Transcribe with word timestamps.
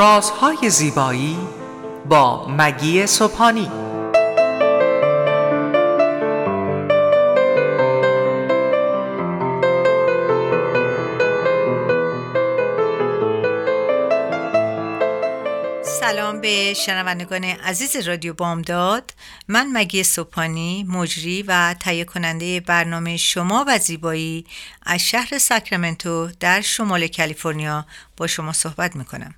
رازهای 0.00 0.70
زیبایی 0.70 1.38
با 2.08 2.48
مگی 2.48 3.06
صبحانی. 3.06 3.70
سلام 15.84 16.40
به 16.40 16.74
شنوندگان 16.74 17.44
عزیز 17.44 17.96
رادیو 17.96 18.34
بامداد. 18.34 19.14
من 19.48 19.72
مگی 19.72 20.02
سوپانی 20.02 20.84
مجری 20.88 21.42
و 21.42 21.74
تهیه 21.80 22.04
کننده 22.04 22.60
برنامه 22.60 23.16
شما 23.16 23.64
و 23.68 23.78
زیبایی 23.78 24.46
از 24.82 25.00
شهر 25.00 25.38
ساکرامنتو 25.38 26.28
در 26.40 26.60
شمال 26.60 27.06
کالیفرنیا 27.06 27.86
با 28.16 28.26
شما 28.26 28.52
صحبت 28.52 28.96
می‌کنم. 28.96 29.34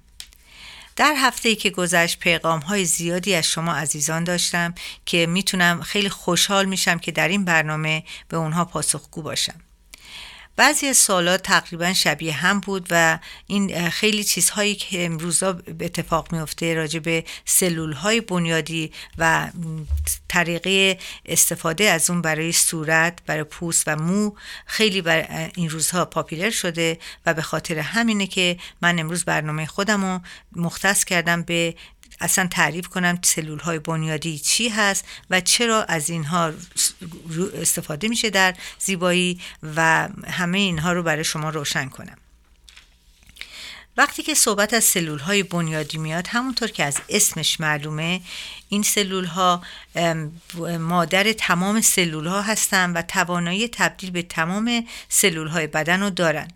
در 0.97 1.15
هفته 1.17 1.49
ای 1.49 1.57
که 1.57 1.71
گذشت 1.71 2.19
پیغام 2.19 2.61
های 2.61 2.85
زیادی 2.85 3.35
از 3.35 3.47
شما 3.47 3.75
عزیزان 3.75 4.25
داشتم 4.25 4.75
که 5.07 5.27
می‌تونم 5.27 5.81
خیلی 5.81 6.09
خوشحال 6.09 6.65
میشم 6.65 6.99
که 6.99 7.13
در 7.13 7.29
این 7.29 7.45
برنامه 7.45 8.05
به 8.29 8.37
اونها 8.37 8.65
پاسخگو 8.65 9.23
باشم. 9.23 9.72
بعضی 10.57 10.87
از 10.87 10.97
سوالات 10.97 11.43
تقریبا 11.43 11.93
شبیه 11.93 12.33
هم 12.33 12.61
بود 12.61 12.87
و 12.91 13.19
این 13.47 13.91
خیلی 13.91 14.25
چیزهایی 14.25 14.75
که 14.75 15.05
امروزا 15.05 15.59
اتفاق 15.81 16.33
میفته 16.33 16.75
راجع 16.75 17.01
به 17.01 17.25
سلول 17.45 17.93
های 17.93 18.21
بنیادی 18.21 18.93
و 19.19 19.49
طریقه 20.29 20.99
استفاده 21.27 21.85
از 21.85 22.11
اون 22.11 22.23
برای 22.23 22.53
صورت 22.53 23.19
برای 23.27 23.45
پوست 23.45 23.85
و 23.87 23.97
مو 23.97 24.33
خیلی 24.67 25.03
بر 25.03 25.51
این 25.55 25.71
روزها 25.71 26.05
پاپیلر 26.05 26.51
شده 26.51 26.99
و 27.27 27.35
به 27.35 27.43
خاطر 27.43 27.79
همینه 27.79 28.27
که 28.27 28.57
من 28.83 28.99
امروز 28.99 29.25
برنامه 29.25 29.67
خودم 29.67 30.05
رو 30.05 30.21
مختص 30.57 31.05
کردم 31.05 31.43
به 31.43 31.75
اصلا 32.23 32.47
تعریف 32.47 32.89
کنم 32.89 33.19
سلول 33.23 33.59
های 33.59 33.79
بنیادی 33.79 34.39
چی 34.39 34.69
هست 34.69 35.05
و 35.31 35.41
چرا 35.41 35.85
از 35.85 36.11
اینها 36.11 36.53
استفاده 37.55 38.09
میشه 38.09 38.31
در 38.31 38.55
زیبایی 38.79 39.41
و 39.77 40.09
همه 40.29 40.59
اینها 40.59 40.93
رو 40.93 41.03
برای 41.03 41.25
شما 41.25 41.51
روشن 41.51 41.89
کنم. 41.89 42.17
وقتی 43.97 44.23
که 44.23 44.35
صحبت 44.35 44.75
از 44.75 44.85
سلول 44.85 45.19
های 45.19 45.43
بنیادی 45.43 45.99
میاد 45.99 46.27
همونطور 46.27 46.69
که 46.69 46.85
از 46.85 46.99
اسمش 47.09 47.61
معلومه 47.61 48.21
این 48.69 48.83
سلول 48.83 49.25
ها 49.25 49.63
مادر 50.79 51.33
تمام 51.33 51.81
سلول 51.81 52.27
ها 52.27 52.43
هستن 52.43 52.93
و 52.93 53.03
توانایی 53.03 53.69
تبدیل 53.69 54.11
به 54.11 54.23
تمام 54.23 54.87
سلول 55.09 55.49
های 55.49 55.67
بدن 55.67 56.01
رو 56.01 56.11
دارن. 56.11 56.49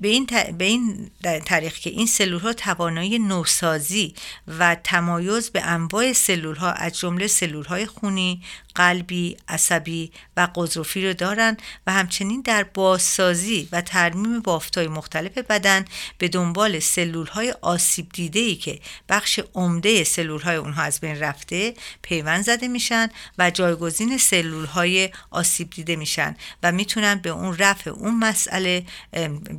به 0.00 0.08
این, 0.08 0.26
به 0.58 0.64
این 0.64 1.10
طریق 1.44 1.74
که 1.74 1.90
این 1.90 2.06
سلول 2.06 2.40
ها 2.40 2.52
توانایی 2.52 3.18
نوسازی 3.18 4.14
و 4.58 4.74
تمایز 4.84 5.50
به 5.50 5.62
انواع 5.62 6.12
سلول 6.12 6.56
ها 6.56 6.72
از 6.72 6.98
جمله 6.98 7.26
سلول 7.26 7.64
های 7.64 7.86
خونی، 7.86 8.42
قلبی، 8.74 9.36
عصبی 9.48 10.12
و 10.36 10.48
قضروفی 10.56 11.06
رو 11.06 11.14
دارن 11.14 11.56
و 11.86 11.92
همچنین 11.92 12.40
در 12.40 12.62
بازسازی 12.64 13.68
و 13.72 13.80
ترمیم 13.80 14.40
بافتای 14.40 14.88
مختلف 14.88 15.38
بدن 15.38 15.84
به 16.18 16.28
دنبال 16.28 16.78
سلول 16.78 17.26
های 17.26 17.54
آسیب 17.60 18.08
دیده 18.12 18.40
ای 18.40 18.54
که 18.56 18.80
بخش 19.08 19.40
عمده 19.54 20.04
سلول 20.04 20.40
های 20.40 20.56
اونها 20.56 20.82
از 20.82 21.00
بین 21.00 21.18
رفته 21.18 21.74
پیوند 22.02 22.44
زده 22.44 22.68
میشن 22.68 23.08
و 23.38 23.50
جایگزین 23.50 24.18
سلول 24.18 24.66
های 24.66 25.10
آسیب 25.30 25.70
دیده 25.70 25.96
میشن 25.96 26.36
و 26.62 26.72
می‌تونن 26.72 27.14
به 27.14 27.30
اون 27.30 27.56
رفع 27.58 27.90
اون 27.90 28.18
مسئله 28.18 28.86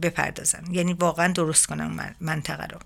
بپردازن 0.02 0.29
یعنی 0.72 0.94
واقعا 0.94 1.28
درست 1.34 1.66
کنن 1.68 2.16
منطقه 2.22 2.66
رو. 2.66 2.80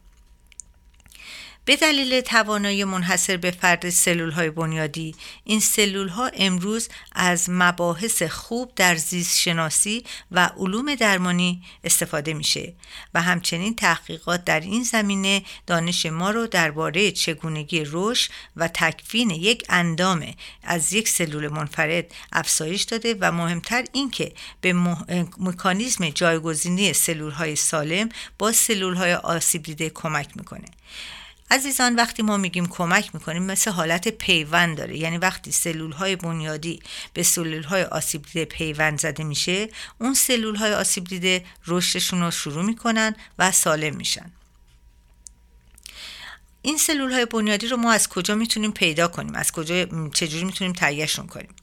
به 1.66 1.76
دلیل 1.76 2.22
توانایی 2.22 2.84
منحصر 2.84 3.38
به 3.38 3.52
فرد 3.52 3.90
سلول 3.90 4.32
های 4.32 4.50
بنیادی 4.50 5.16
این 5.44 5.60
سلول 5.60 6.08
ها 6.08 6.32
امروز 6.34 6.90
از 7.12 7.50
مباحث 7.50 8.24
خوب 8.24 8.72
در 8.76 8.96
زیست 8.96 9.40
شناسی 9.40 10.04
و 10.32 10.50
علوم 10.58 10.96
درمانی 10.96 11.64
استفاده 11.84 12.34
میشه 12.34 12.74
و 13.14 13.22
همچنین 13.22 13.76
تحقیقات 13.76 14.46
در 14.46 14.60
این 14.60 14.84
زمینه 14.84 15.44
دانش 15.68 16.06
ما 16.06 16.32
رو 16.32 16.48
درباره 16.48 17.12
چگونگی 17.12 17.84
رشد 17.86 18.32
و 18.56 18.68
تکوین 18.68 19.30
یک 19.30 19.64
اندام 19.70 20.26
از 20.64 20.94
یک 20.94 21.10
سلول 21.10 21.48
منفرد 21.48 22.16
افزایش 22.32 22.84
داده 22.84 23.18
و 23.20 23.32
مهمتر 23.32 23.84
اینکه 23.94 24.34
به 24.62 24.74
مکانیزم 25.40 26.10
جایگزینی 26.10 26.94
سلول 26.94 27.32
های 27.32 27.56
سالم 27.56 28.10
با 28.40 28.52
سلول 28.52 28.96
های 28.96 29.14
آسیب 29.14 29.64
دیده 29.64 29.90
کمک 29.90 30.28
می‌کنه. 30.36 30.66
عزیزان 31.54 31.96
وقتی 31.96 32.24
ما 32.24 32.38
میگیم 32.38 32.68
کمک 32.68 33.10
می‌کنیم 33.14 33.44
مثل 33.44 33.72
حالت 33.72 34.08
پیوند 34.08 34.78
داره. 34.78 34.98
یعنی 34.98 35.18
وقتی 35.18 35.52
سلول 35.52 35.92
های 35.92 36.16
بنیادی 36.16 36.80
به 37.14 37.24
سلول 37.24 37.64
های 37.64 37.84
آسیب 37.84 38.22
دیده 38.22 38.46
پیوند 38.46 39.00
زده 39.00 39.24
میشه 39.24 39.70
اون 40.00 40.14
سلول 40.14 40.56
های 40.56 40.74
آسیب 40.74 41.04
دیده 41.04 41.46
رشدشون 41.68 42.22
رو 42.22 42.32
شروع 42.32 42.64
می‌کنن 42.64 43.16
و 43.40 43.52
سالم 43.52 43.96
میشن. 43.96 44.32
این 46.62 46.78
سلول 46.78 47.12
های 47.12 47.26
بنیادی 47.26 47.68
رو 47.68 47.78
ما 47.78 47.92
از 47.92 48.10
کجا 48.10 48.36
می‌تونیم 48.36 48.72
پیدا 48.72 49.08
کنیم؟ 49.08 49.36
از 49.36 49.52
کجا 49.52 49.86
چجوری 50.14 50.44
می‌تونیم 50.44 50.74
تهیهشون 50.74 51.28
کنیم؟ 51.28 51.56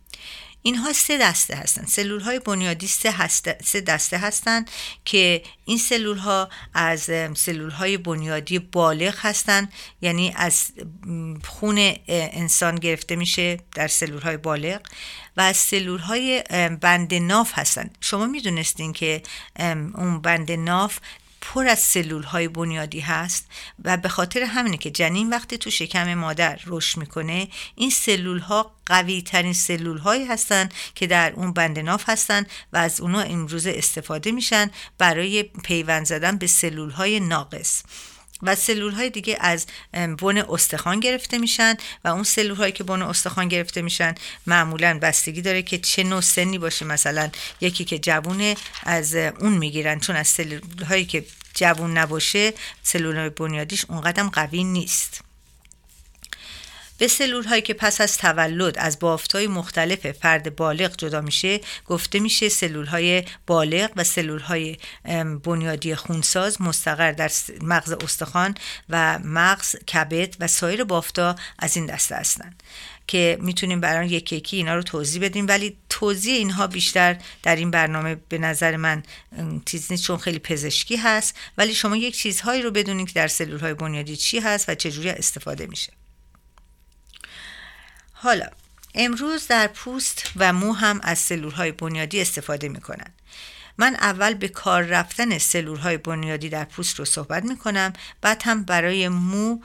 اینها 0.63 0.93
سه 0.93 1.19
دسته 1.19 1.57
هستند 1.57 1.89
سلول 1.89 2.21
های 2.21 2.39
بنیادی 2.39 2.87
سه, 2.87 3.29
سه 3.65 3.81
دسته 3.81 4.19
هستند 4.19 4.71
که 5.05 5.43
این 5.65 5.79
سلول 5.79 6.19
ها 6.19 6.49
از 6.75 7.11
سلول 7.35 7.71
های 7.71 7.97
بنیادی 7.97 8.59
بالغ 8.59 9.15
هستند 9.19 9.73
یعنی 10.01 10.33
از 10.37 10.73
خون 11.45 11.95
انسان 12.09 12.75
گرفته 12.75 13.17
میشه 13.17 13.61
در 13.75 13.89
سلول 13.89 14.21
های 14.21 14.37
بالغ 14.37 14.81
و 15.37 15.41
از 15.41 15.57
سلول 15.57 16.01
های 16.01 16.43
بند 16.81 17.15
ناف 17.15 17.51
هستند 17.55 17.99
شما 18.01 18.27
می‌دونستین 18.27 18.93
که 18.93 19.23
اون 19.95 20.21
بند 20.21 20.53
ناف 20.53 20.99
پر 21.41 21.69
از 21.69 21.79
سلول 21.79 22.23
های 22.23 22.49
بنیادی 22.49 23.01
هست 23.01 23.47
و 23.85 23.97
به 23.97 24.09
خاطر 24.09 24.43
همینه 24.43 24.77
که 24.77 24.91
جنین 24.91 25.31
وقتی 25.31 25.59
تو 25.59 25.71
شکم 25.71 26.15
مادر 26.15 26.61
رشد 26.67 26.99
می‌کنه 26.99 27.49
این 27.75 27.91
سلول 27.91 28.39
ها 28.39 28.75
قوی 28.87 29.23
ترین 29.23 29.53
سلول 29.53 29.99
هایی 29.99 30.27
هستن 30.27 30.69
که 30.95 31.07
در 31.07 31.33
اون 31.33 31.53
بند 31.53 31.79
ناف 31.79 32.09
هستن 32.09 32.47
و 32.73 32.77
از 32.77 33.01
اونا 33.01 33.21
امروزه 33.21 33.75
استفاده 33.77 34.33
میشن 34.33 34.71
برای 34.99 35.43
پیوند 35.43 36.07
زدن 36.07 36.37
به 36.37 36.47
سلول 36.47 36.91
های 36.91 37.21
ناقص. 37.21 37.83
و 38.43 38.55
سلول 38.55 38.93
های 38.93 39.11
دیگه 39.11 39.37
از 39.41 39.67
بن 39.93 40.39
استخوان 40.39 41.01
گرفته 41.01 41.39
میشن 41.39 41.75
و 42.05 42.09
اون 42.09 42.23
سلول 42.23 42.57
هایی 42.57 42.73
که 42.73 42.85
بن 42.85 43.03
استخوان 43.03 43.49
گرفته 43.49 43.83
میشن 43.83 44.15
معمولا 44.47 44.99
بستگی 45.03 45.43
داره 45.43 45.63
که 45.63 45.79
چه 45.79 46.03
نوع 46.05 46.21
سنی 46.21 46.59
باشه. 46.59 46.85
مثلا 46.85 47.31
یکی 47.61 47.85
که 47.85 47.99
جوونه 47.99 48.57
از 48.83 49.15
اون 49.15 49.53
می‌گیرن 49.53 50.01
چون 50.01 50.17
از 50.17 50.29
سلول 50.29 50.83
هایی 50.89 51.05
که 51.05 51.25
جوون 51.55 51.99
نباشه 51.99 52.53
سلول 52.83 53.29
بنیادیش 53.29 53.85
اونقدر 53.89 54.23
قوی 54.23 54.65
نیست. 54.65 55.30
به 57.01 57.09
سلول 57.09 57.45
هایی 57.45 57.63
که 57.63 57.75
پس 57.75 58.01
از 58.01 58.19
تولد 58.19 58.79
از 58.79 58.99
بافت 58.99 59.33
های 59.33 59.47
مختلف 59.47 60.13
فرد 60.13 60.57
بالغ 60.57 60.97
جدا 60.97 61.21
میشه 61.21 61.61
گفته 61.87 62.19
میشه 62.19 62.49
سلول 62.49 62.87
های 62.87 63.25
بالغ 63.47 63.91
و 63.97 64.05
سلول 64.05 64.41
های 64.41 64.77
بنیادی 65.45 65.95
خونساز 65.95 66.63
مستقر 66.63 67.13
در 67.13 67.31
مغز 67.63 67.93
استخوان 67.93 68.55
و 68.89 69.19
مغز 69.19 69.77
کبد 69.77 70.37
و 70.41 70.47
سایر 70.47 70.85
بافتا 70.85 71.37
از 71.59 71.77
این 71.77 71.87
دسته 71.87 72.15
هستند 72.15 72.63
که 73.07 73.39
می‌تونیم 73.41 73.81
برای 73.81 74.09
یکی 74.09 74.37
یکی 74.37 74.57
اینا 74.57 74.75
رو 74.75 74.83
توضیح 74.83 75.23
بدیم. 75.23 75.47
ولی 75.49 75.77
توضیح 75.89 76.35
اینها 76.35 76.67
بیشتر 76.67 77.17
در 77.43 77.57
این 77.57 77.71
برنامه 77.71 78.17
به 78.29 78.39
نظر 78.39 78.77
من 78.77 79.03
چیز 79.67 79.93
نیست 79.93 80.05
چون 80.05 80.17
خیلی 80.17 80.39
پزشکی 80.39 80.97
هست. 80.97 81.35
ولی 81.59 81.75
شما 81.75 81.97
یک 81.97 82.17
چیزهایی 82.17 82.63
رو 82.63 82.71
بدونید 82.71 83.07
که 83.07 83.13
در 83.13 83.29
سلول 83.29 83.61
های 83.61 83.75
بنیادی 83.75 84.17
چی 84.17 84.39
هست 84.39 84.69
و 84.69 84.75
چجوری 84.75 85.11
استفاده 85.11 85.67
میشه. 85.67 86.00
حالا 88.23 88.47
امروز 88.95 89.47
در 89.47 89.67
پوست 89.67 90.33
و 90.37 90.53
مو 90.53 90.73
هم 90.73 91.01
از 91.03 91.19
سلول 91.19 91.53
های 91.53 91.73
بنیادی 91.73 92.21
استفاده 92.21 92.69
می 92.69 92.81
کنند. 92.81 93.15
من 93.79 93.95
اول 93.95 94.35
به 94.35 94.49
کار 94.49 94.83
رفتن 94.83 95.39
سلول 95.39 95.79
های 95.79 95.97
بنیادی 95.97 96.49
در 96.49 96.65
پوست 96.65 96.99
رو 96.99 97.05
صحبت 97.05 97.45
می 97.45 97.57
کنم 97.57 97.93
بعد 98.21 98.43
هم 98.45 98.63
برای 98.63 99.09
مو 99.09 99.61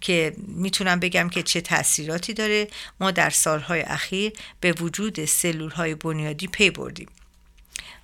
که 0.00 0.34
می‌تونم 0.38 1.00
بگم 1.00 1.28
که 1.28 1.42
چه 1.42 1.60
تاثیراتی 1.60 2.34
داره 2.34 2.68
ما 3.00 3.10
در 3.10 3.30
سالهای 3.30 3.80
اخیر 3.80 4.32
به 4.60 4.72
وجود 4.72 5.24
سلول 5.24 5.70
های 5.70 5.94
بنیادی 5.94 6.46
پی 6.46 6.70
بردیم 6.70 7.08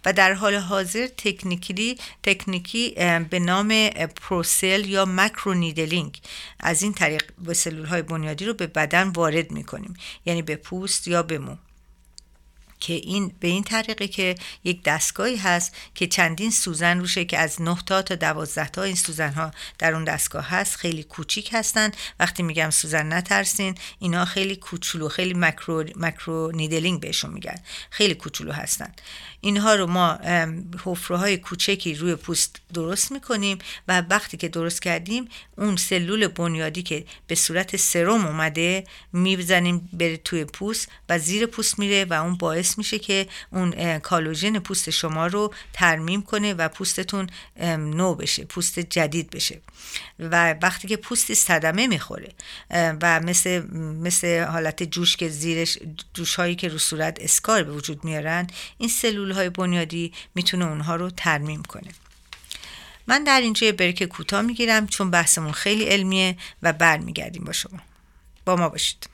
و 0.05 0.13
در 0.13 0.33
حال 0.33 0.55
حاضر 0.55 1.07
تکنیکی 1.07 1.99
تکنیکی 2.23 2.91
به 3.31 3.39
نام 3.39 3.89
ProCell 3.89 4.85
یا 4.87 5.05
microneedling 5.05 6.21
از 6.61 6.83
این 6.83 6.93
طریق 6.93 7.23
به 7.39 7.55
سلول 7.55 7.85
های 7.85 8.03
بنیادی 8.03 8.45
رو 8.45 8.55
به 8.55 8.67
بدن 8.67 9.09
وارد 9.09 9.51
می 9.51 9.65
کنیم 9.65 9.95
یعنی 10.27 10.43
به 10.43 10.57
پوست 10.57 11.09
یا 11.09 11.23
به 11.23 11.39
مو. 11.39 11.57
که 12.81 12.93
این 12.93 13.33
به 13.41 13.49
این 13.49 13.65
طریقه 13.65 14.09
که 14.09 14.35
یک 14.65 14.83
دستگاهی 14.83 15.37
هست 15.37 15.75
که 15.95 16.07
چندین 16.07 16.51
سوزن 16.51 16.99
روشه 16.99 17.25
که 17.25 17.39
از 17.39 17.63
9 17.63 17.77
تا 17.87 18.03
تا 18.03 18.15
12 18.15 18.69
تا 18.69 18.83
این 18.83 18.95
سوزن 18.95 19.33
ها 19.33 19.51
در 19.79 19.95
اون 19.95 20.05
دستگاه 20.05 20.49
هست 20.49 20.77
خیلی 20.77 21.03
کوچیک 21.03 21.51
هستن. 21.53 21.91
وقتی 22.21 22.43
میگم 22.43 22.71
سوزن 22.71 23.13
نترسین. 23.13 23.75
اینا 23.99 24.25
خیلی 24.25 24.57
کوچولو 24.57 25.09
خیلی 25.09 25.35
مکرو, 25.35 25.85
مکرو 25.97 26.51
نیدلینگ 26.55 27.01
بهشون 27.01 27.31
میگن. 27.31 27.59
خیلی 27.91 28.15
کوچولو 28.15 28.53
هستن. 28.53 28.93
اینها 29.41 29.75
رو 29.75 29.87
ما 29.87 30.19
حفره 30.85 31.17
های 31.17 31.37
کوچکی 31.37 31.95
روی 31.95 32.15
پوست 32.15 32.61
درست 32.75 33.13
می‌کنیم 33.13 33.59
و 33.89 34.03
وقتی 34.11 34.37
که 34.37 34.49
درست 34.49 34.83
کردیم 34.83 35.29
اون 35.57 35.77
سلول 35.77 36.29
بنیادی 36.29 36.83
که 36.83 37.05
به 37.27 37.35
صورت 37.35 37.77
سرم 37.77 38.27
اومده 38.27 38.85
میبزنیم 39.13 39.89
بره 39.93 40.17
توی 40.17 40.45
پوست 40.45 40.89
و 41.09 41.19
زیر 41.19 41.47
پوست 41.47 41.79
میره 41.79 42.05
و 42.05 42.13
اون 42.13 42.37
باعث 42.37 42.79
میشه 42.79 42.99
که 42.99 43.27
اون 43.53 43.99
کالوژن 43.99 44.59
پوست 44.59 44.91
شما 44.91 45.27
رو 45.27 45.55
ترمیم 45.73 46.23
کنه 46.23 46.55
و 46.55 46.69
پوستتون 46.69 47.27
نو 47.79 48.15
بشه 48.15 48.45
پوست 48.45 48.79
جدید 48.79 49.31
بشه. 49.31 49.61
و 50.19 50.55
وقتی 50.63 50.89
که 50.89 50.97
پوست 50.97 51.35
صدمه 51.35 51.87
می‌خوره 51.87 52.33
و 52.71 53.21
مثل 53.21 53.63
مثل 53.77 54.45
حالت 54.45 54.83
جوش 54.83 55.17
که 55.17 55.29
زیرش 55.29 55.79
جوش 56.15 56.35
هایی 56.35 56.55
که 56.55 56.69
رو 56.69 56.79
صورت 56.79 57.19
اسکار 57.21 57.63
به 57.63 57.73
وجود 57.73 58.05
میارن 58.05 58.47
این 58.79 58.89
سلول 58.89 59.28
های 59.33 59.51
بنیادی 59.51 60.13
می‌تونه 60.35 60.65
اونها 60.65 60.97
رو 60.97 61.11
ترمیم 61.11 61.63
کنه. 61.63 61.91
من 63.07 63.25
در 63.25 63.41
اینجا 63.41 63.67
یه 63.67 63.73
بریک 63.73 64.03
کوتاه 64.03 64.43
می‌گیرم 64.43 64.87
چون 64.87 65.11
بحثمون 65.11 65.53
خیلی 65.53 65.85
علمیه 65.85 66.37
و 66.63 66.73
برمیگردیم 66.73 67.45
با 67.45 67.53
شما. 67.53 67.79
با 68.45 68.57
ما 68.57 68.69
باشید. 68.69 69.09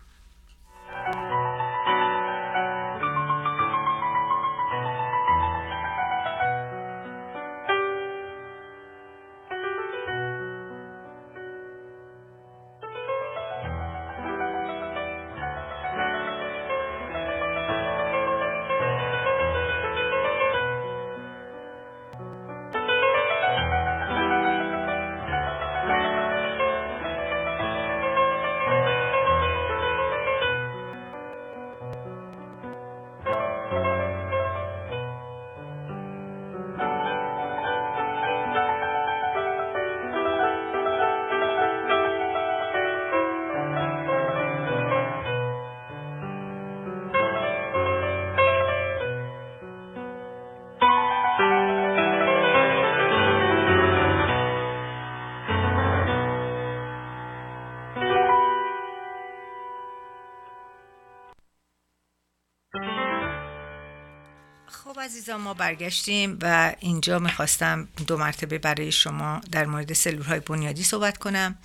عزیزان 65.14 65.40
ما 65.40 65.55
برگشتیم 65.55 66.38
و 66.43 66.75
اینجا 66.81 67.19
می‌خواستم 67.19 67.88
دو 68.06 68.16
مرتبه 68.16 68.58
برای 68.58 68.93
شما 68.93 69.40
در 69.52 69.66
مورد 69.66 69.93
سلول 69.93 70.22
های 70.22 70.40
بنیادی 70.40 70.82
صحبت 70.82 71.19
کنم. 71.19 71.58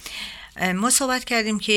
ما 0.75 0.89
صحبت 0.89 1.23
کردیم 1.23 1.59
که 1.59 1.73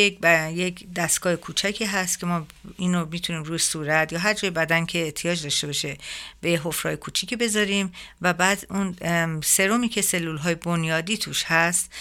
یک, 0.55 0.93
دستگاه 0.93 1.37
کوچکی 1.37 1.85
هست 1.85 2.21
که 2.21 2.27
ما 2.27 2.47
اینو 2.77 3.07
می‌تونیم 3.07 3.43
روی 3.43 3.59
صورت 3.59 4.13
یا 4.13 4.19
هر 4.19 4.35
جای 4.35 4.51
بدن 4.51 4.87
که 4.87 5.05
احتیاج 5.05 5.43
داشته 5.43 5.67
باشه 5.67 5.99
به 6.41 6.61
حفرهای 6.65 6.97
کوچیکی 6.97 7.37
بذاریم 7.37 7.93
و 8.23 8.33
بعد 8.33 8.67
اون 8.71 8.97
سرومی 9.41 9.89
که 9.89 10.03
سلول 10.03 10.37
های 10.37 10.55
بنیادی 10.55 11.17
توش 11.17 11.45
هست 11.45 11.93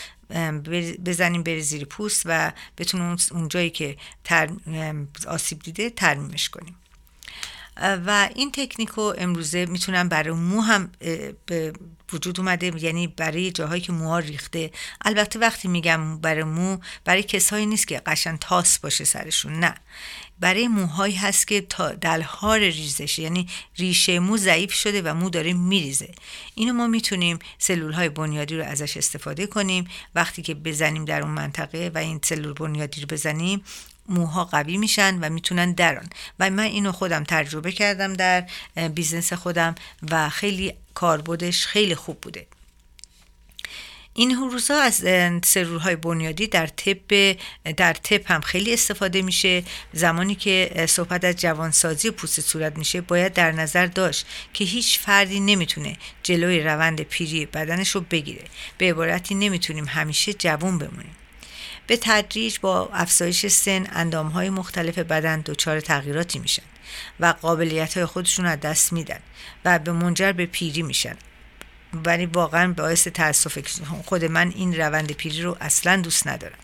بزنیم 1.06 1.44
بره 1.44 1.59
زیر 1.59 1.85
پوست 1.85 2.21
و 2.25 2.51
بتونیم 2.77 3.17
اون 3.31 3.47
جایی 3.47 3.69
که 3.69 3.97
آسیب 5.27 5.59
دیده 5.59 5.89
ترمیمش 5.89 6.50
کنیم. 6.50 6.75
و 7.77 8.29
این 8.35 8.51
تکنیک 8.51 8.89
رو 8.89 9.13
امروزه 9.18 9.65
می‌تونم 9.65 10.09
برای 10.09 10.33
مو 10.33 10.62
هم 10.62 10.91
به 11.45 11.73
وجود 12.13 12.39
اومده 12.39 12.83
یعنی 12.83 13.07
برای 13.07 13.51
جاهایی 13.51 13.81
که 13.81 13.91
موها 13.91 14.19
ریخته. 14.19 14.71
البته 15.01 15.39
وقتی 15.39 15.68
میگم 15.68 16.18
برای 16.18 16.44
مو 16.44 16.77
برای 17.06 17.23
کسایی 17.23 17.65
نیست 17.65 17.88
که 17.88 18.01
قشن 18.06 18.38
تاس 18.38 18.79
باشه 18.79 19.03
سرشون 19.03 19.59
نه. 19.59 19.75
برای 20.39 20.68
موهایی 20.68 21.15
هست 21.15 21.47
که 21.47 21.62
تا 21.62 21.91
دلهار 21.91 22.59
ریزش 22.59 23.19
یعنی 23.19 23.47
ریشه 23.77 24.19
مو 24.19 24.38
ضعیف 24.38 24.74
شده 24.74 25.01
و 25.01 25.13
مو 25.13 25.29
داره 25.29 25.53
میریزه. 25.53 26.12
اینو 26.56 26.74
ما 26.74 26.88
می‌تونیم 26.88 27.39
سلول 27.57 27.94
های 27.94 28.09
بنیادی 28.09 28.57
رو 28.57 28.63
ازش 28.63 28.97
استفاده 28.97 29.47
کنیم. 29.47 29.88
وقتی 30.15 30.41
که 30.41 30.53
بزنیم 30.53 31.06
در 31.06 31.21
اون 31.21 31.31
منطقه 31.31 31.91
و 31.95 31.97
این 31.97 32.19
سلول 32.24 32.53
بنیادی 32.53 33.01
رو 33.01 33.07
بزنیم 33.07 33.63
موها 34.09 34.45
قوی 34.45 34.77
میشن 34.77 35.19
و 35.19 35.30
می‌تونن 35.30 35.71
دران 35.71 36.09
و 36.39 36.50
من 36.50 36.63
اینو 36.63 36.92
خودم 36.92 37.24
تجربه 37.24 37.71
کردم 37.71 38.13
در 38.13 38.45
business 38.95 39.33
خودم 39.33 39.75
و 40.12 40.30
خیلی 40.30 40.74
کاربردش 40.94 41.65
خیلی 41.65 41.95
خوب 41.95 42.21
بوده. 42.21 42.48
این 44.13 44.36
روزها 44.36 44.81
از 44.81 45.06
های 45.81 45.95
بنیادی 45.95 46.48
در 46.48 46.68
طب 46.68 47.38
در 47.77 47.94
طب 47.94 48.21
هم 48.25 48.42
خیلی 48.42 48.74
استفاده 48.74 49.21
میشه. 49.21 49.63
زمانی 49.94 50.36
که 50.36 50.86
صحبت 50.89 51.25
از 51.25 51.36
جوانسازی 51.36 52.12
پوست 52.12 52.42
صورت 52.42 52.77
میشه 52.77 53.01
باید 53.01 53.33
در 53.33 53.51
نظر 53.51 53.86
داشت 53.86 54.25
که 54.53 54.63
هیچ 54.63 55.00
فردی 55.00 55.39
نمی‌تونه 55.39 55.98
جلوی 56.24 56.59
روند 56.59 57.01
پیری 57.01 57.45
بدنش 57.45 57.89
رو 57.89 58.01
بگیره. 58.01 58.44
به 58.77 58.89
عبارتی 58.89 59.36
نمی‌تونیم 59.36 59.86
همیشه 59.86 60.33
جوان 60.33 60.77
بمونیم. 60.77 61.15
به 61.87 61.97
تدریج 62.01 62.59
با 62.59 62.89
افزایش 62.93 63.47
سن 63.47 63.87
اندام 63.91 64.27
های 64.27 64.49
مختلف 64.49 64.97
بدن 64.97 65.41
دچار 65.41 65.79
تغییراتی 65.79 66.39
میشن 66.39 66.63
و 67.19 67.33
قابلیت 67.41 67.97
های 67.97 68.05
خودشون 68.05 68.45
از 68.45 68.59
دست 68.59 68.93
میدن 68.93 69.19
و 69.65 69.79
به 69.79 69.91
منجر 69.91 70.31
به 70.31 70.45
پیری 70.45 70.81
میشن. 70.81 71.15
ولی 71.93 72.25
واقعا 72.25 72.73
باعث 72.73 73.07
تاسف 73.07 73.81
خود 74.05 74.25
من 74.25 74.51
این 74.55 74.77
روند 74.77 75.11
پیری 75.11 75.41
رو 75.41 75.57
اصلا 75.61 76.01
دوست 76.01 76.27
ندارم. 76.27 76.57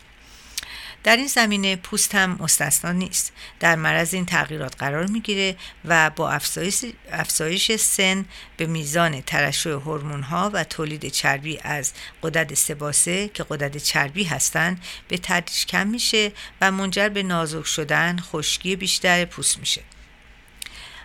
در 1.08 1.18
این 1.18 1.28
زمینه 1.28 1.76
پوست 1.76 2.16
هم 2.16 2.38
مستثنا 2.40 2.92
نیست. 2.92 3.34
در 3.60 3.76
معرض 3.76 4.14
این 4.14 4.26
تغییرات 4.26 4.76
قرار 4.80 5.06
می‌گیره 5.06 5.56
و 5.86 6.10
با 6.10 6.32
افزایش, 6.32 6.86
افزایش 7.12 7.72
سن 7.76 8.26
به 8.58 8.66
میزان 8.66 9.22
ترشح 9.22 9.70
هورمون 9.70 10.22
ها 10.22 10.52
و 10.54 10.64
تولید 10.64 11.08
چربی 11.08 11.60
از 11.64 11.94
قدرت 12.24 12.54
سباسه 12.54 13.28
که 13.28 13.46
قدرت 13.50 13.78
چربی 13.78 14.24
هستند 14.24 14.84
به 15.08 15.18
تدریج 15.18 15.66
کم 15.66 15.88
میشه 15.88 16.32
و 16.62 16.72
منجر 16.72 17.10
به 17.10 17.24
نازک 17.24 17.66
شدن 17.66 18.20
خشکی 18.20 18.76
بیشتر 18.76 19.26
پوست 19.26 19.60
میشه. 19.60 19.82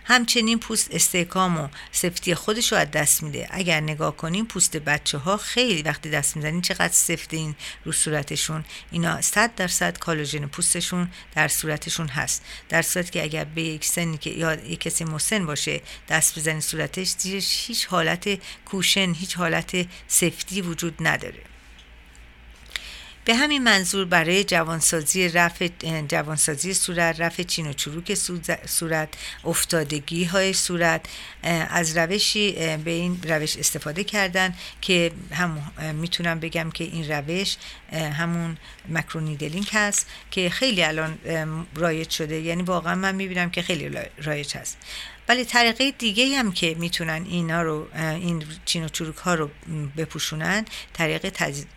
همچنین 0.03 0.59
پوست 0.59 0.87
استحکام 0.91 1.59
و 1.59 1.67
سفتی 1.91 2.35
خودش 2.35 2.71
رو 2.71 2.77
از 2.77 2.91
دست 2.91 3.23
میده. 3.23 3.47
اگر 3.51 3.79
نگاه 3.81 4.17
کنیم 4.17 4.45
پوست 4.45 4.77
بچه 4.77 5.17
ها 5.17 5.37
خیلی 5.37 5.81
وقتی 5.81 6.09
دست 6.09 6.35
می‌زنین 6.35 6.61
چقدر 6.61 6.93
سفته 6.93 7.37
این 7.37 7.55
رو 7.85 7.91
صورتشون. 7.91 8.65
اینا 8.91 9.21
100 9.21 9.55
درصد 9.55 9.97
کالوژن 9.97 10.47
پوستشون 10.47 11.09
در 11.35 11.47
صورتشون 11.47 12.07
هست. 12.07 12.45
در 12.69 12.81
صورت 12.81 13.11
که 13.11 13.23
اگر 13.23 13.43
به 13.43 13.61
یک 13.61 13.85
سنی 13.85 14.17
که 14.17 14.29
یا 14.29 14.53
یک 14.53 14.79
کسی 14.79 15.03
مسن 15.03 15.45
باشه 15.45 15.81
دست 16.09 16.39
بزنی 16.39 16.61
صورتش 16.61 17.07
زیرش 17.17 17.67
هیچ 17.67 17.85
حالت 17.85 18.39
کوشن 18.65 19.13
هیچ 19.13 19.37
حالت 19.37 19.85
سفتی 20.07 20.61
وجود 20.61 20.95
نداره. 20.99 21.52
به 23.25 23.35
همین 23.35 23.63
منظور 23.63 24.05
برای 24.05 24.43
جوانسازی 24.43 25.29
رفع 25.29 25.69
جوانسازی 26.07 26.73
صورت 26.73 27.21
رفع 27.21 27.43
چین 27.43 27.67
و 27.67 27.73
چروک 27.73 28.13
صورت 28.65 29.09
افتادگی 29.43 30.23
های 30.23 30.53
صورت 30.53 31.05
از 31.69 31.97
روشی 31.97 32.51
به 32.77 32.91
این 32.91 33.19
روش 33.23 33.57
استفاده 33.57 34.03
کردن 34.03 34.53
که 34.81 35.11
هم 35.31 35.71
می‌تونم 35.93 36.39
بگم 36.39 36.71
که 36.71 36.83
این 36.83 37.11
روش 37.11 37.57
همون 37.93 38.57
مکرونیدلینگ 38.89 39.69
هست 39.73 40.07
که 40.31 40.49
خیلی 40.49 40.83
الان 40.83 41.17
رایج 41.75 42.09
شده. 42.09 42.41
یعنی 42.41 42.63
واقعا 42.63 42.95
من 42.95 43.15
می‌بینم 43.15 43.49
که 43.49 43.61
خیلی 43.61 43.97
رایج 44.23 44.57
هست. 44.57 44.77
ولی 45.27 45.45
طریقه 45.45 45.91
دیگه 45.91 46.37
هم 46.37 46.51
که 46.51 46.75
می‌تونن 46.79 47.25
اینا 47.29 47.61
رو 47.61 47.87
این 47.95 48.43
چین 48.65 48.85
و 48.85 48.89
چروک 48.89 49.17
ها 49.17 49.33
رو 49.33 49.49
بپوشونن 49.97 50.65
طریق 50.93 51.29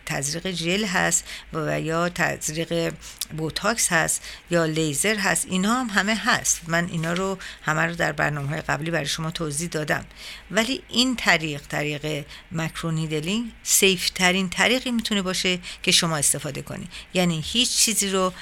تزریق 0.05 0.51
ژل 0.51 0.85
هست 0.85 1.23
و 1.53 1.81
یا 1.81 2.09
تزریق 2.09 2.93
بوتاکس 3.37 3.91
هست 3.91 4.23
یا 4.51 4.65
لیزر 4.65 5.15
هست 5.15 5.45
اینا 5.49 5.73
هم 5.73 5.87
همه 5.87 6.15
هست. 6.15 6.61
من 6.67 6.89
اینا 6.91 7.13
رو 7.13 7.37
همه 7.61 7.81
رو 7.81 7.95
در 7.95 8.11
برنامه 8.11 8.47
های 8.47 8.61
قبلی 8.61 8.91
برای 8.91 9.05
شما 9.05 9.31
توضیح 9.31 9.69
دادم. 9.69 10.05
ولی 10.51 10.83
این 10.89 11.15
طریق 11.15 11.61
طریق 11.67 12.25
microneedling 12.51 13.51
safe 13.63 14.09
ترین 14.09 14.49
طریقی 14.49 14.91
می‌تونه 14.91 15.21
باشه 15.21 15.59
که 15.83 15.91
شما 15.91 16.17
استفاده 16.17 16.61
کنی. 16.61 16.87
یعنی 17.13 17.43
هیچ 17.45 17.71
چیزی 17.77 18.09
رو 18.09 18.33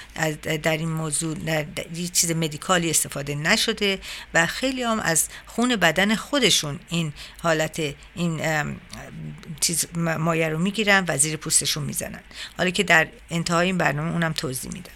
در 0.63 0.77
این 0.77 0.89
موضوع 0.89 1.65
هیچ 1.95 2.11
چیز 2.11 2.31
مدیکالی 2.31 2.89
استفاده 2.89 3.35
نشده 3.35 3.99
و 4.33 4.45
خیلی 4.45 4.83
هم 4.99 5.05
از 5.05 5.27
خون 5.45 5.75
بدن 5.75 6.15
خودشون 6.15 6.79
این 6.89 7.13
حالت 7.43 7.81
این 8.15 8.41
چیز 9.61 9.85
مایه 9.95 10.49
رو 10.49 10.59
می‌گیرن 10.59 11.05
و 11.07 11.17
زیر 11.17 11.37
پوستشون 11.37 11.83
می‌زنن. 11.83 12.21
حالا 12.57 12.69
که 12.69 12.83
در 12.83 13.07
انتهای 13.29 13.65
این 13.67 13.77
برنامه 13.77 14.11
اونم 14.11 14.33
توضیح 14.33 14.71
میدم. 14.71 14.91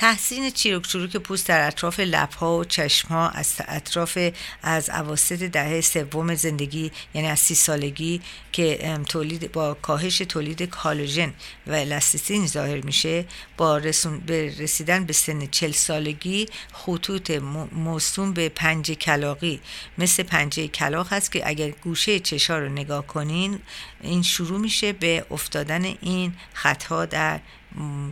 تحسین 0.00 0.50
چیروک 0.50 0.86
چروک 0.86 1.16
پوست 1.16 1.48
در 1.48 1.66
اطراف 1.66 2.00
لبها 2.00 2.58
و 2.58 2.64
چشمها 2.64 3.28
از 3.28 3.54
اطراف 3.68 4.18
از 4.62 4.90
اواسط 4.90 5.42
دهه 5.42 5.80
سوم 5.80 6.34
زندگی 6.34 6.92
یعنی 7.14 7.28
از 7.28 7.38
سی 7.38 7.54
سالگی 7.54 8.20
که 8.52 8.98
تولید 9.08 9.52
با 9.52 9.74
کاهش 9.74 10.18
تولید 10.18 10.62
کالوژن 10.62 11.34
و 11.66 11.72
الاستیسین 11.72 12.46
ظاهر 12.46 12.80
میشه 12.80 13.24
با 13.56 13.78
رسون 13.78 14.18
به 14.18 14.54
رسیدن 14.58 15.04
به 15.04 15.12
سن 15.12 15.46
چل 15.46 15.72
سالگی 15.72 16.48
خطوط 16.72 17.30
موسوم 17.72 18.32
به 18.32 18.48
پنجه 18.48 18.94
کلاقی 18.94 19.60
مثل 19.98 20.22
پنجه 20.22 20.68
کلاق 20.68 21.12
هست 21.12 21.32
که 21.32 21.48
اگر 21.48 21.70
گوشه 21.70 22.20
چشا 22.20 22.58
رو 22.58 22.68
نگاه 22.68 23.06
کنین 23.06 23.58
این 24.02 24.22
شروع 24.22 24.60
میشه 24.60 24.92
به 24.92 25.24
افتادن 25.30 25.84
این 25.84 26.32
خطها 26.54 27.06
در 27.06 27.40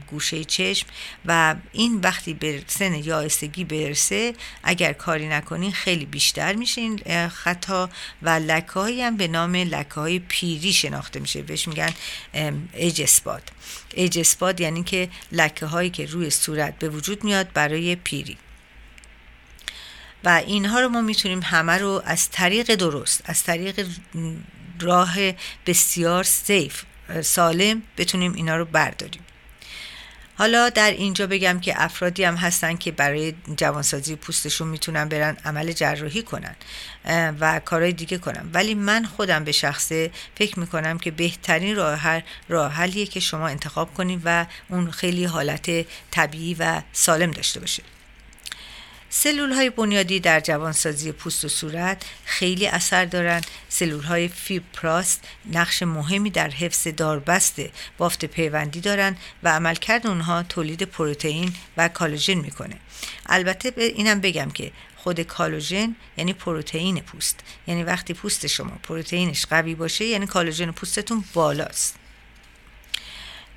گوشه 0.07 0.45
چشم 0.45 0.87
و 1.25 1.55
این 1.73 2.01
وقتی 2.01 2.35
به 2.35 2.63
سن 2.67 2.95
یائسگی 2.95 3.65
برسه 3.65 4.35
اگر 4.63 4.93
کاری 4.93 5.29
نکنین 5.29 5.73
خیلی 5.73 6.07
بیشتر 6.07 6.53
میشه 6.53 6.81
این 6.81 7.29
خطا 7.29 7.91
و 8.23 8.29
لکه 8.31 9.05
هم 9.05 9.17
به 9.17 9.29
نام 9.29 9.57
لکه 9.57 9.95
های 9.95 10.19
پیری 10.19 10.73
شناخته 10.73 11.21
میشه. 11.21 11.43
بهش 11.43 11.69
میگن 11.69 11.93
ایج 12.73 13.03
اسپاد 13.03 13.43
ایج 13.95 14.19
اسپاد 14.19 14.61
یعنی 14.61 14.83
که 14.83 15.09
لکه 15.33 15.67
هایی 15.67 15.91
که 15.91 16.07
روی 16.07 16.31
صورت 16.31 16.79
به 16.79 16.89
وجود 16.89 17.25
میاد 17.25 17.53
برای 17.53 17.97
پیری. 17.97 18.37
و 20.25 20.29
اینها 20.29 20.81
رو 20.81 20.89
ما 20.89 21.01
می‌تونیم 21.01 21.41
همه 21.43 21.73
رو 21.73 22.03
از 22.05 22.31
طریق 22.31 22.75
درست 22.75 23.23
از 23.25 23.43
طریق 23.43 23.87
راه 24.81 25.17
بسیار 25.67 26.25
سیف 26.25 26.83
سالم 27.23 27.83
بتونیم 27.97 28.33
اینا 28.33 28.57
رو 28.57 28.65
برداریم. 28.65 29.23
حالا 30.39 30.69
در 30.69 30.91
اینجا 30.91 31.27
بگم 31.27 31.61
که 31.61 31.83
افرادی 31.83 32.25
هم 32.25 32.37
هستن 32.37 32.77
که 32.77 32.93
برای 32.93 33.35
جوانسازی 33.57 34.17
پوستشون 34.17 34.69
می‌تونن 34.69 35.09
برن 35.09 35.37
عمل 35.45 35.73
جراحی 35.73 36.23
کنن 36.23 36.57
و 37.41 37.61
کارهای 37.65 37.93
دیگه 37.93 38.19
کنن. 38.19 38.51
ولی 38.53 38.75
من 38.75 39.05
خودم 39.05 39.45
به 39.45 39.53
شخصه 39.53 40.11
فکر 40.35 40.59
می‌کنم 40.59 40.99
که 40.99 41.11
بهترین 41.11 41.77
راه 41.77 42.23
راه 42.49 42.73
حلیه 42.73 43.07
که 43.07 43.21
شما 43.21 43.49
انتخاب 43.49 43.95
کنید 43.95 44.23
و 44.25 44.47
اون 44.69 44.91
خیلی 44.91 45.25
حالت 45.25 45.71
طبیعی 46.11 46.57
و 46.59 46.83
سالم 46.93 47.31
داشته 47.31 47.61
باشه. 47.61 47.83
سلول 49.11 49.53
های 49.53 49.71
بنیادی 49.71 50.21
در 50.21 50.41
جوانسازی 50.41 51.13
پوست 51.13 51.45
و 51.45 51.49
صورت 51.49 52.03
خیلی 52.25 52.67
اثر 52.67 53.05
دارند. 53.05 53.47
سلول 53.69 54.03
های 54.03 54.29
فیبراست 54.29 55.25
نقش 55.53 55.83
مهمی 55.83 56.31
در 56.31 56.49
حفظ 56.51 56.89
داربست 56.89 57.61
بافت 57.99 58.25
پیوندی 58.25 58.81
دارند 58.81 59.17
و 59.43 59.49
عملکرد 59.49 60.07
اونها 60.07 60.43
تولید 60.43 60.83
پروتئین 60.83 61.55
و 61.77 61.89
کالوژن 61.89 62.35
می‌کنه. 62.35 62.77
البته 63.27 63.73
اینم 63.77 64.21
بگم 64.21 64.51
که 64.51 64.73
خود 64.97 65.21
کالوژن 65.21 65.97
یعنی 66.17 66.33
پروتئین 66.33 67.01
پوست 67.01 67.41
یعنی 67.67 67.83
وقتی 67.83 68.15
پوست 68.15 68.47
شما 68.47 68.73
پروتئینش 68.83 69.47
قوی 69.47 69.75
باشه 69.75 70.05
یعنی 70.05 70.27
کالوژن 70.27 70.71
پوستتون 70.71 71.25
بالاست 71.35 71.98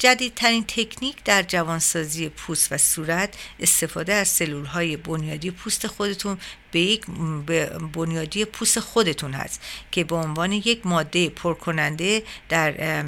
جدیدترین 0.01 0.63
تکنیک 0.67 1.23
در 1.25 1.43
جوانسازی 1.43 2.29
پوست 2.29 2.71
و 2.71 2.77
صورت 2.77 3.33
استفاده 3.59 4.13
از 4.13 4.27
سلول 4.27 4.65
های 4.65 4.97
بنیادی 4.97 5.51
پوست 5.51 5.87
خودتون 5.87 6.37
به 6.71 6.79
یک 6.79 7.05
بنیادی 7.93 8.45
پوست 8.45 8.79
خودتون 8.79 9.33
هست 9.33 9.61
که 9.91 10.03
به 10.03 10.15
عنوان 10.15 10.51
یک 10.51 10.81
ماده 10.85 11.29
پرکننده 11.29 12.23
در 12.49 13.03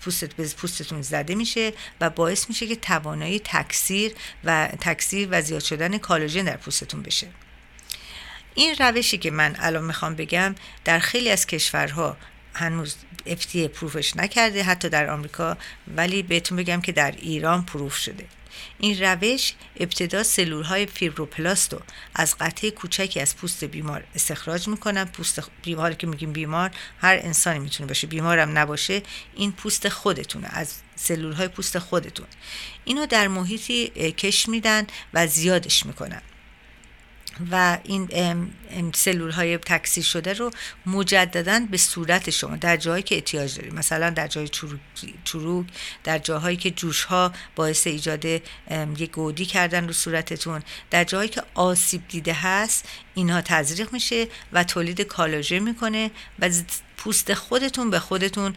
پوست 0.00 0.24
به 0.24 0.48
پوستتون 0.48 1.02
زده 1.02 1.34
میشه 1.34 1.72
و 2.00 2.10
باعث 2.10 2.48
میشه 2.48 2.66
که 2.66 2.76
توانایی 2.76 3.40
تکثیر 3.44 4.12
و 4.44 4.68
تکثیر 4.80 5.28
و 5.30 5.42
زیاد 5.42 5.62
شدن 5.62 5.98
کالوژن 5.98 6.44
در 6.44 6.56
پوستتون 6.56 7.02
بشه. 7.02 7.28
این 8.54 8.74
روشی 8.78 9.18
که 9.18 9.30
من 9.30 9.56
الان 9.58 9.84
می‌خوام 9.84 10.14
بگم 10.14 10.54
در 10.84 10.98
خیلی 10.98 11.30
از 11.30 11.46
کشورها 11.46 12.16
هنوز 12.56 12.96
FDA 13.26 13.56
پروفش 13.56 14.16
نکرده 14.16 14.62
حتی 14.62 14.88
در 14.88 15.10
آمریکا 15.10 15.56
ولی 15.96 16.22
بهتون 16.22 16.58
بگم 16.58 16.80
که 16.80 16.92
در 16.92 17.10
ایران 17.10 17.64
پروف 17.64 17.96
شده. 17.96 18.26
این 18.78 19.02
روش 19.02 19.52
ابتدا 19.76 20.22
سلول 20.22 20.64
های 20.64 20.86
فیبروپلاست 20.86 21.72
رو 21.72 21.80
از 22.14 22.36
قطعه 22.40 22.70
کوچکی 22.70 23.20
از 23.20 23.36
پوست 23.36 23.64
بیمار 23.64 24.04
استخراج 24.14 24.68
می‌کنن. 24.68 25.04
پوست 25.04 25.50
بیماری 25.62 25.94
که 25.94 26.06
میگیم 26.06 26.32
بیمار 26.32 26.70
هر 26.98 27.18
انسانی 27.22 27.58
می‌تونه 27.58 27.86
باشه. 27.86 28.06
بیمارم 28.06 28.58
نباشه. 28.58 29.02
این 29.34 29.52
پوست 29.52 29.88
خودتونه 29.88 30.48
از 30.50 30.74
سلول 30.96 31.32
های 31.32 31.48
پوست 31.48 31.78
خودتون. 31.78 32.26
اینو 32.84 33.06
در 33.06 33.28
محیطی 33.28 33.86
کش 34.12 34.48
میدن 34.48 34.86
و 35.14 35.26
زیادش 35.26 35.86
می‌کنن. 35.86 36.22
و 37.50 37.78
این 37.84 38.92
سلول 38.94 39.30
های 39.30 39.58
تکثیر 39.58 40.04
شده 40.04 40.32
رو 40.32 40.50
مجددا 40.86 41.60
به 41.70 41.76
صورت 41.76 42.30
شما 42.30 42.56
در 42.56 42.76
جایی 42.76 43.02
که 43.02 43.14
احتیاج 43.14 43.56
دارید. 43.56 43.74
مثلا 43.74 44.10
در 44.10 44.28
جای 44.28 44.48
چروک 45.24 45.66
در 46.04 46.18
جاهایی 46.18 46.56
که 46.56 46.70
جوش 46.70 47.04
ها 47.04 47.32
باعث 47.56 47.86
ایجاد 47.86 48.24
یک 48.24 49.10
گودی 49.12 49.46
کردن 49.46 49.86
رو 49.86 49.92
صورتتون 49.92 50.62
در 50.90 51.04
جایی 51.04 51.28
که 51.28 51.42
آسیب 51.54 52.08
دیده 52.08 52.32
هست 52.32 52.88
اینها 53.14 53.40
تزریق 53.40 53.92
میشه 53.92 54.28
و 54.52 54.64
تولید 54.64 55.00
کالاژن 55.00 55.58
می‌کنه 55.58 56.10
و 56.38 56.50
پوست 56.96 57.34
خودتون 57.34 57.90
به 57.90 57.98
خودتون 57.98 58.54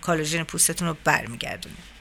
کالاژن 0.00 0.42
پوستتون 0.42 0.88
رو 0.88 0.96
برمیگردونه 1.04 1.91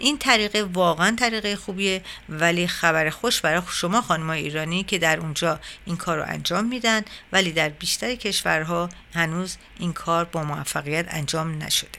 این 0.00 0.18
طریقه 0.18 0.62
واقعا 0.62 1.16
طریقه 1.16 1.56
خوبیه 1.56 2.02
ولی 2.28 2.66
خبر 2.66 3.10
خوش 3.10 3.40
برای 3.40 3.62
شما 3.70 4.00
خانم 4.02 4.30
ایرانی 4.30 4.84
که 4.84 4.98
در 4.98 5.20
اونجا 5.20 5.60
این 5.84 5.96
کار 5.96 6.18
رو 6.18 6.24
انجام 6.26 6.64
میدن 6.64 7.02
ولی 7.32 7.52
در 7.52 7.68
بیشتر 7.68 8.14
کشورها 8.14 8.88
هنوز 9.14 9.56
این 9.78 9.92
کار 9.92 10.24
با 10.24 10.42
موفقیت 10.42 11.06
انجام 11.08 11.62
نشده. 11.62 11.98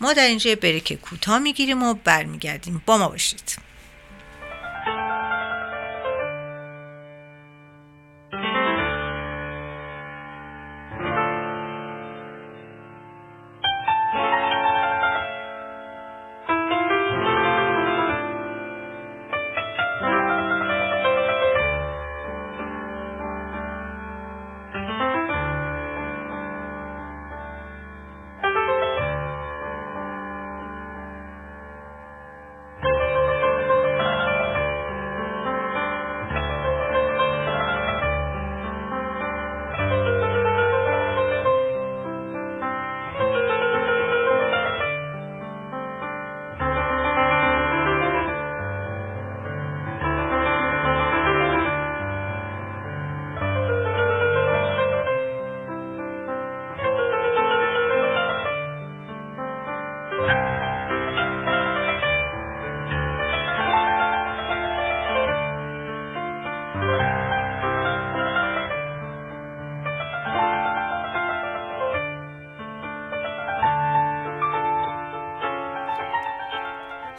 ما 0.00 0.12
در 0.12 0.26
اینجا 0.26 0.54
بریک 0.54 0.92
کوتاه 0.92 1.38
می‌گیریم 1.38 1.82
و 1.82 1.94
برمیگردیم. 1.94 2.82
با 2.86 2.98
ما 2.98 3.08
باشید. 3.08 3.69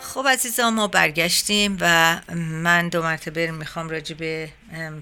خب 0.01 0.27
عزیزان 0.27 0.73
ما 0.73 0.87
برگشتیم 0.87 1.77
و 1.81 2.17
من 2.35 2.89
دو 2.89 3.01
مرتبه 3.01 3.51
می‌خوام 3.51 3.89
راجع 3.89 4.15
به 4.15 4.49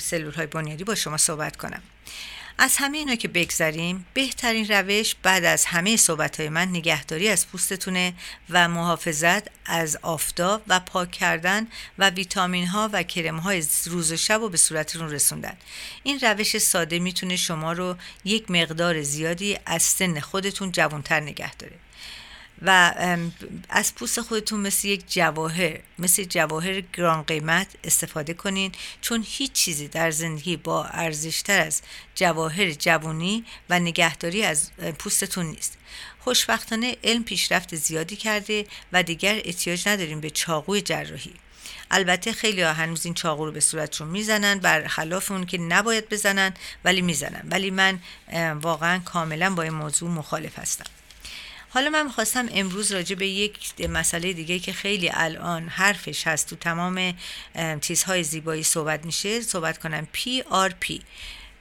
سلول 0.01 0.33
های 0.33 0.47
بنیادی 0.47 0.83
با 0.83 0.95
شما 0.95 1.17
صحبت 1.17 1.57
کنم. 1.57 1.81
از 2.57 2.77
همه 2.77 2.97
اینا 2.97 3.15
که 3.15 3.27
بگذریم 3.27 4.05
بهترین 4.13 4.67
روش 4.67 5.15
بعد 5.23 5.45
از 5.45 5.65
همه 5.65 5.97
صحبت 5.97 6.39
های 6.39 6.49
من 6.49 6.67
نگهداری 6.67 7.29
از 7.29 7.47
پوستتونه 7.47 8.13
و 8.49 8.67
محافظت 8.67 9.47
از 9.65 9.99
آفتاب 10.01 10.61
و 10.67 10.79
پاک 10.79 11.11
کردن 11.11 11.67
و 11.99 12.09
ویتامین 12.09 12.67
ها 12.67 12.89
و 12.93 13.03
کرم 13.03 13.37
های 13.37 13.63
روز 13.85 14.11
و 14.11 14.17
شب 14.17 14.41
و 14.41 14.49
به 14.49 14.57
صورتتون 14.57 15.11
رسوندن. 15.11 15.57
این 16.03 16.19
روش 16.19 16.57
ساده 16.57 16.99
می‌تونه 16.99 17.35
شما 17.35 17.73
رو 17.73 17.95
یک 18.25 18.51
مقدار 18.51 19.01
زیادی 19.01 19.57
از 19.65 19.83
سن 19.83 20.19
خودتون 20.19 20.71
جوانتر 20.71 21.19
نگه 21.19 21.55
داره. 21.55 21.75
و 22.61 22.93
از 23.69 23.95
پوست 23.95 24.21
خودتون 24.21 24.59
مثل 24.59 24.87
یک 24.87 25.13
جواهر 25.13 25.79
مثل 25.99 26.23
جواهر 26.23 26.81
گران 26.81 27.23
قیمت 27.23 27.67
استفاده 27.83 28.33
کنین 28.33 28.71
چون 29.01 29.25
هیچ 29.27 29.51
چیزی 29.51 29.87
در 29.87 30.11
زندگی 30.11 30.57
با 30.57 30.85
ارزشتر 30.85 31.59
از 31.59 31.81
جواهر 32.15 32.71
جوونی 32.71 33.45
و 33.69 33.79
نگهداری 33.79 34.43
از 34.43 34.71
پوستتون 34.99 35.45
نیست. 35.45 35.77
خوشبختانه 36.19 36.97
علم 37.03 37.23
پیشرفت 37.23 37.75
زیادی 37.75 38.15
کرده 38.15 38.65
و 38.93 39.03
دیگر 39.03 39.41
احتیاج 39.45 39.87
نداریم 39.87 40.21
به 40.21 40.29
چاقوی 40.29 40.81
جراحی. 40.81 41.33
البته 41.91 42.31
خیلی 42.31 42.61
ها 42.61 42.73
هنوز 42.73 43.05
این 43.05 43.13
چاقو 43.13 43.45
رو 43.45 43.51
به 43.51 43.59
صورتشون 43.59 44.07
می‌زنن 44.07 44.59
برخلاف 44.59 45.31
اون 45.31 45.45
که 45.45 45.57
نباید 45.57 46.09
بزنن 46.09 46.53
ولی 46.85 47.01
می‌زنن. 47.01 47.47
ولی 47.51 47.71
من 47.71 47.99
واقعا 48.61 48.99
کاملا 48.99 49.49
با 49.55 49.63
این 49.63 49.73
موضوع 49.73 50.09
مخالف 50.09 50.59
هستم. 50.59 50.85
حالا 51.69 51.89
من 51.89 52.09
خواستم 52.09 52.47
امروز 52.51 52.91
راجع 52.91 53.15
به 53.15 53.27
یک 53.27 53.81
مسئله 53.89 54.33
دیگه 54.33 54.59
که 54.59 54.73
خیلی 54.73 55.09
الان 55.13 55.67
حرفش 55.67 56.27
هست 56.27 56.49
تو 56.49 56.55
تمام 56.55 57.13
چیزهای 57.81 58.23
زیبایی 58.23 58.63
صحبت 58.63 59.05
میشه 59.05 59.41
صحبت 59.41 59.77
کنم. 59.77 60.07
PRP 60.13 60.99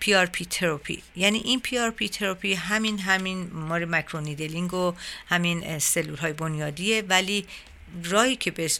PRP 0.04 0.46
تراپی 0.50 1.02
یعنی 1.16 1.38
این 1.38 1.62
PRP 1.64 2.10
تراپی 2.10 2.54
همین 2.54 2.98
همین 2.98 3.50
مار 3.52 3.84
مکرونیدلینگ 3.84 4.74
و 4.74 4.94
همین 5.28 5.78
سلول 5.78 6.16
های 6.16 6.32
بنیادیه 6.32 7.02
ولی 7.08 7.46
راهی 8.04 8.36
که 8.36 8.70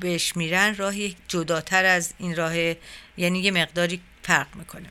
بهش 0.00 0.36
میرن 0.36 0.76
راهی 0.76 1.16
جداتر 1.28 1.84
از 1.84 2.14
این 2.18 2.36
راه 2.36 2.54
یعنی 3.16 3.40
یه 3.40 3.50
مقداری 3.50 4.00
فرق 4.22 4.56
می‌کنه. 4.56 4.88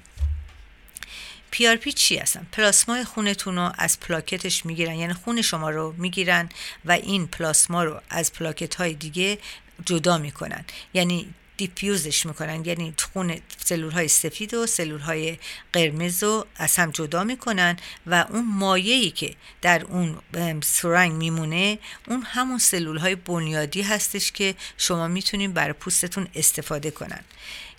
PRP 1.56 1.94
چی 1.94 2.18
هستن؟ 2.18 2.48
پلاسمای 2.52 3.04
خونتون 3.04 3.56
رو 3.56 3.72
از 3.78 4.00
پلاکتش 4.00 4.66
می‌گیرن. 4.66 4.96
یعنی 4.96 5.14
خون 5.14 5.42
شما 5.42 5.70
رو 5.70 5.94
می‌گیرن 5.98 6.50
و 6.86 6.92
این 6.92 7.28
پلاسما 7.28 7.84
رو 7.84 8.02
از 8.10 8.34
پلاکت 8.34 8.76
های 8.76 8.94
دیگه 8.94 9.38
جدا 9.86 10.18
می‌کنن. 10.18 10.66
یعنی 10.94 11.34
دیفیوزش 11.68 12.26
می‌کنن. 12.26 12.66
یعنی 12.66 12.94
خون 13.14 13.38
سلول 13.66 13.92
های 13.92 14.08
سفید 14.08 14.54
و 14.54 14.68
سلول 14.68 15.00
های 15.00 15.38
قرمز 15.74 16.24
رو 16.24 16.46
از 16.56 16.76
هم 16.76 16.92
جدا 16.92 17.24
می‌کنن 17.24 17.78
و 18.08 18.26
اون 18.30 18.48
مایعی 18.48 19.12
که 19.12 19.36
در 19.62 19.84
اون 19.84 20.18
سرنگ 20.64 21.12
میمونه 21.12 21.80
اون 22.08 22.22
همون 22.22 22.58
سلول 22.58 22.98
های 22.98 23.16
بنیادی 23.16 23.82
هستش 23.82 24.32
که 24.32 24.56
شما 24.78 25.08
می‌تونین 25.08 25.54
برای 25.54 25.74
پوستتون 25.74 26.28
استفاده 26.36 26.92
کنن. 26.92 27.24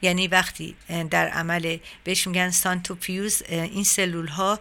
یعنی 0.04 0.28
وقتی 0.28 0.74
در 1.10 1.28
عمل 1.28 1.78
بهش 2.04 2.26
میگن 2.26 2.50
سانتریفیوژ 2.50 3.42
این 3.48 3.84
سلول 3.84 4.26
ها 4.26 4.58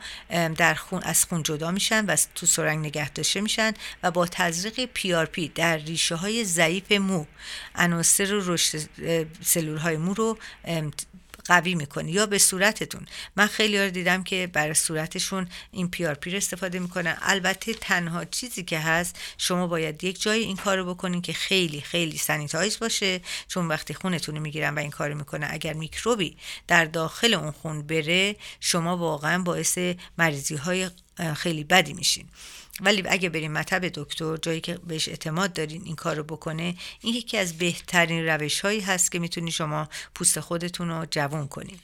در 0.58 0.74
خون 0.74 1.04
از 1.04 1.26
خون 1.26 1.44
جدا 1.44 1.72
میشن 1.72 2.06
و 2.06 2.18
تو 2.36 2.46
سرنگ 2.46 2.86
نگه 2.86 3.10
داشته 3.10 3.42
میشن 3.42 3.74
و 4.04 4.12
با 4.12 4.28
تزریق 4.28 4.86
PRP 4.94 5.52
در 5.56 5.78
ریشه 5.78 6.16
های 6.16 6.46
ضعیف 6.46 6.92
مو 6.92 7.26
عناصر 7.76 8.42
رشد 8.46 8.80
سلول 9.42 9.78
های 9.78 9.98
مو 9.98 10.14
رو 10.14 10.38
قوی 11.46 11.76
می‌کنه 11.76 12.12
یا 12.12 12.26
به 12.26 12.38
صورتتون. 12.38 13.06
من 13.36 13.48
خیلی 13.48 13.80
رو 13.80 13.90
دیدم 13.90 14.24
که 14.24 14.50
برای 14.54 14.74
صورتشون 14.74 15.48
این 15.72 15.90
PRP 15.90 16.38
استفاده 16.38 16.80
می‌کنن. 16.80 17.18
البته 17.22 17.74
تنها 17.74 18.26
چیزی 18.26 18.64
که 18.64 18.80
هست 18.80 19.16
شما 19.38 19.68
باید 19.68 20.04
یک 20.04 20.22
جای 20.22 20.40
این 20.40 20.56
کارو 20.56 20.94
بکنین 20.94 21.22
که 21.22 21.34
خیلی 21.34 21.82
خیلی 21.82 22.18
sanitize 22.18 22.80
باشه 22.80 23.22
چون 23.48 23.68
وقتی 23.68 23.94
خونتون 23.94 24.36
رو 24.36 24.42
می‌گیرن 24.42 24.76
و 24.76 24.80
این 24.80 24.92
کارو 24.92 25.16
می‌کنه 25.16 25.48
اگر 25.50 25.74
میکروبی 25.74 26.38
در 26.68 26.86
داخل 26.86 27.34
اون 27.34 27.52
خون 27.52 27.82
بره 27.88 28.36
شما 28.60 28.98
واقعا 28.98 29.44
باعث 29.44 29.78
مریضی 30.18 30.56
های 30.56 30.90
خیلی 31.36 31.64
بدی 31.64 31.94
میشین. 31.94 32.26
ولی 32.82 33.04
اگه 33.10 33.30
بریم 33.30 33.52
مطب 33.52 33.88
دکتر 33.88 34.38
جایی 34.38 34.62
که 34.62 34.74
بهش 34.74 35.10
اعتماد 35.10 35.54
دارین 35.54 35.82
این 35.86 35.96
کار 35.96 36.16
رو 36.16 36.24
بکنه 36.24 36.76
این 37.02 37.16
یکی 37.16 37.38
از 37.38 37.58
بهترین 37.58 38.26
روش 38.28 38.60
هایی 38.60 38.80
هست 38.80 39.12
که 39.12 39.20
می‌تونی 39.20 39.52
شما 39.52 39.90
پوست 40.16 40.40
خودتون 40.40 40.90
رو 40.90 41.06
جوون 41.12 41.48
کنین. 41.48 41.80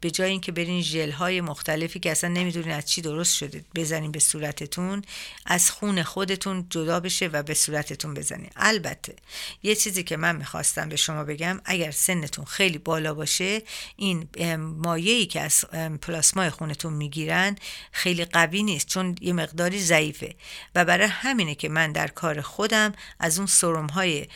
به 0.00 0.10
جای 0.10 0.30
اینکه 0.30 0.52
برین 0.52 0.82
ژل 0.82 1.10
های 1.10 1.40
مختلفی 1.40 2.00
که 2.00 2.10
اصلا 2.10 2.30
نمی‌دونین 2.30 2.70
از 2.70 2.86
چی 2.86 3.02
درست 3.02 3.36
شده 3.36 3.64
بزنین 3.74 4.12
به 4.12 4.18
صورتتون 4.18 5.02
از 5.46 5.70
خون 5.70 6.02
خودتون 6.02 6.66
جدا 6.70 7.00
بشه 7.00 7.26
و 7.26 7.42
به 7.42 7.54
صورتتون 7.54 8.14
بزنین. 8.14 8.50
البته 8.56 9.14
یه 9.62 9.74
چیزی 9.74 10.02
که 10.02 10.16
من 10.16 10.36
می‌خواستم 10.36 10.88
به 10.88 10.96
شما 10.96 11.24
بگم 11.24 11.60
اگر 11.64 11.90
سنتون 11.90 12.44
خیلی 12.44 12.78
بالا 12.78 13.14
باشه 13.14 13.62
این 13.96 14.28
مایعی 14.58 15.26
که 15.26 15.40
از 15.40 15.64
پلاسمای 16.02 16.50
خونتون 16.50 16.92
می‌گیرن 16.92 17.56
خیلی 17.92 18.24
قوی 18.24 18.62
نیست 18.62 18.86
چون 18.86 19.16
یه 19.20 19.32
مقداری 19.32 19.80
ضعیف 19.80 20.23
و 20.74 20.84
برای 20.84 21.06
همینه 21.06 21.54
که 21.54 21.68
من 21.68 21.92
در 21.92 22.08
کار 22.08 22.40
خودم 22.40 22.92
از 23.18 23.38
اون 23.38 23.46
سرم 23.46 23.86
های 23.86 24.28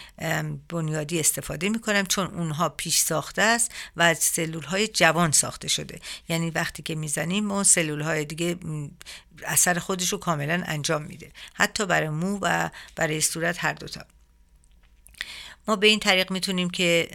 بنیادی 0.69 1.21
استفاده 1.21 1.69
می 1.69 1.81
کنم 1.81 2.07
چون 2.07 2.27
اونها 2.27 2.69
پیش 2.69 2.99
ساخته 2.99 3.43
است 3.43 3.71
و 3.97 4.03
از 4.03 4.19
سلول 4.19 4.65
های 4.65 4.89
جوان 4.89 5.33
ساخته 5.33 5.69
شده. 5.69 6.01
یعنی 6.29 6.51
وقتی 6.51 6.83
که 6.83 6.95
می‌زنیم 6.95 7.51
اون 7.51 7.63
سلول 7.63 8.01
های 8.01 8.25
دیگه 8.25 8.57
اثر 9.45 9.79
خودش 9.79 10.13
رو 10.13 10.19
کاملا 10.19 10.63
انجام 10.67 11.03
میده. 11.03 11.33
حتی 11.55 11.87
برای 11.87 12.09
مو 12.09 12.39
و 12.43 12.71
برای 12.97 13.21
صورت 13.21 13.65
هر 13.65 13.73
دوتا. 13.73 14.05
ما 15.69 15.77
به 15.77 15.87
این 15.87 16.01
طریق 16.01 16.31
می‌تونیم 16.31 16.71
که 16.71 17.09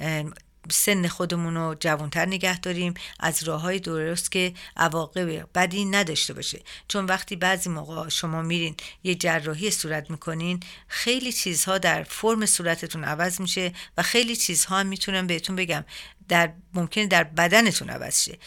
سن 0.71 1.07
خودمون 1.07 1.55
رو 1.55 1.75
جوانتر 1.79 2.25
نگه 2.25 2.59
داریم 2.59 2.93
از 3.19 3.43
راه 3.43 3.61
های 3.61 3.79
درست 3.79 4.31
که 4.31 4.53
عواقب 4.77 5.47
بدی 5.55 5.85
نداشته 5.85 6.33
باشه. 6.33 6.61
چون 6.87 7.05
وقتی 7.05 7.35
بعضی 7.35 7.69
موقع 7.69 8.09
شما 8.09 8.41
میرین 8.41 8.75
یه 9.03 9.15
جراحی 9.15 9.71
صورت 9.71 10.09
می‌کنین 10.09 10.59
خیلی 10.87 11.31
چیزها 11.31 11.77
در 11.77 12.03
فرم 12.03 12.45
صورتتون 12.45 13.03
عوض 13.03 13.41
میشه 13.41 13.73
و 13.97 14.01
خیلی 14.01 14.35
چیزها 14.35 14.79
هم 14.79 14.87
می‌تونم 14.87 15.27
بهتون 15.27 15.55
بگم. 15.55 15.85
در 16.29 16.53
ممکنه 16.73 17.07
در 17.07 17.23
بدنتون 17.23 17.89
عوض 17.89 18.23
شه. 18.23 18.37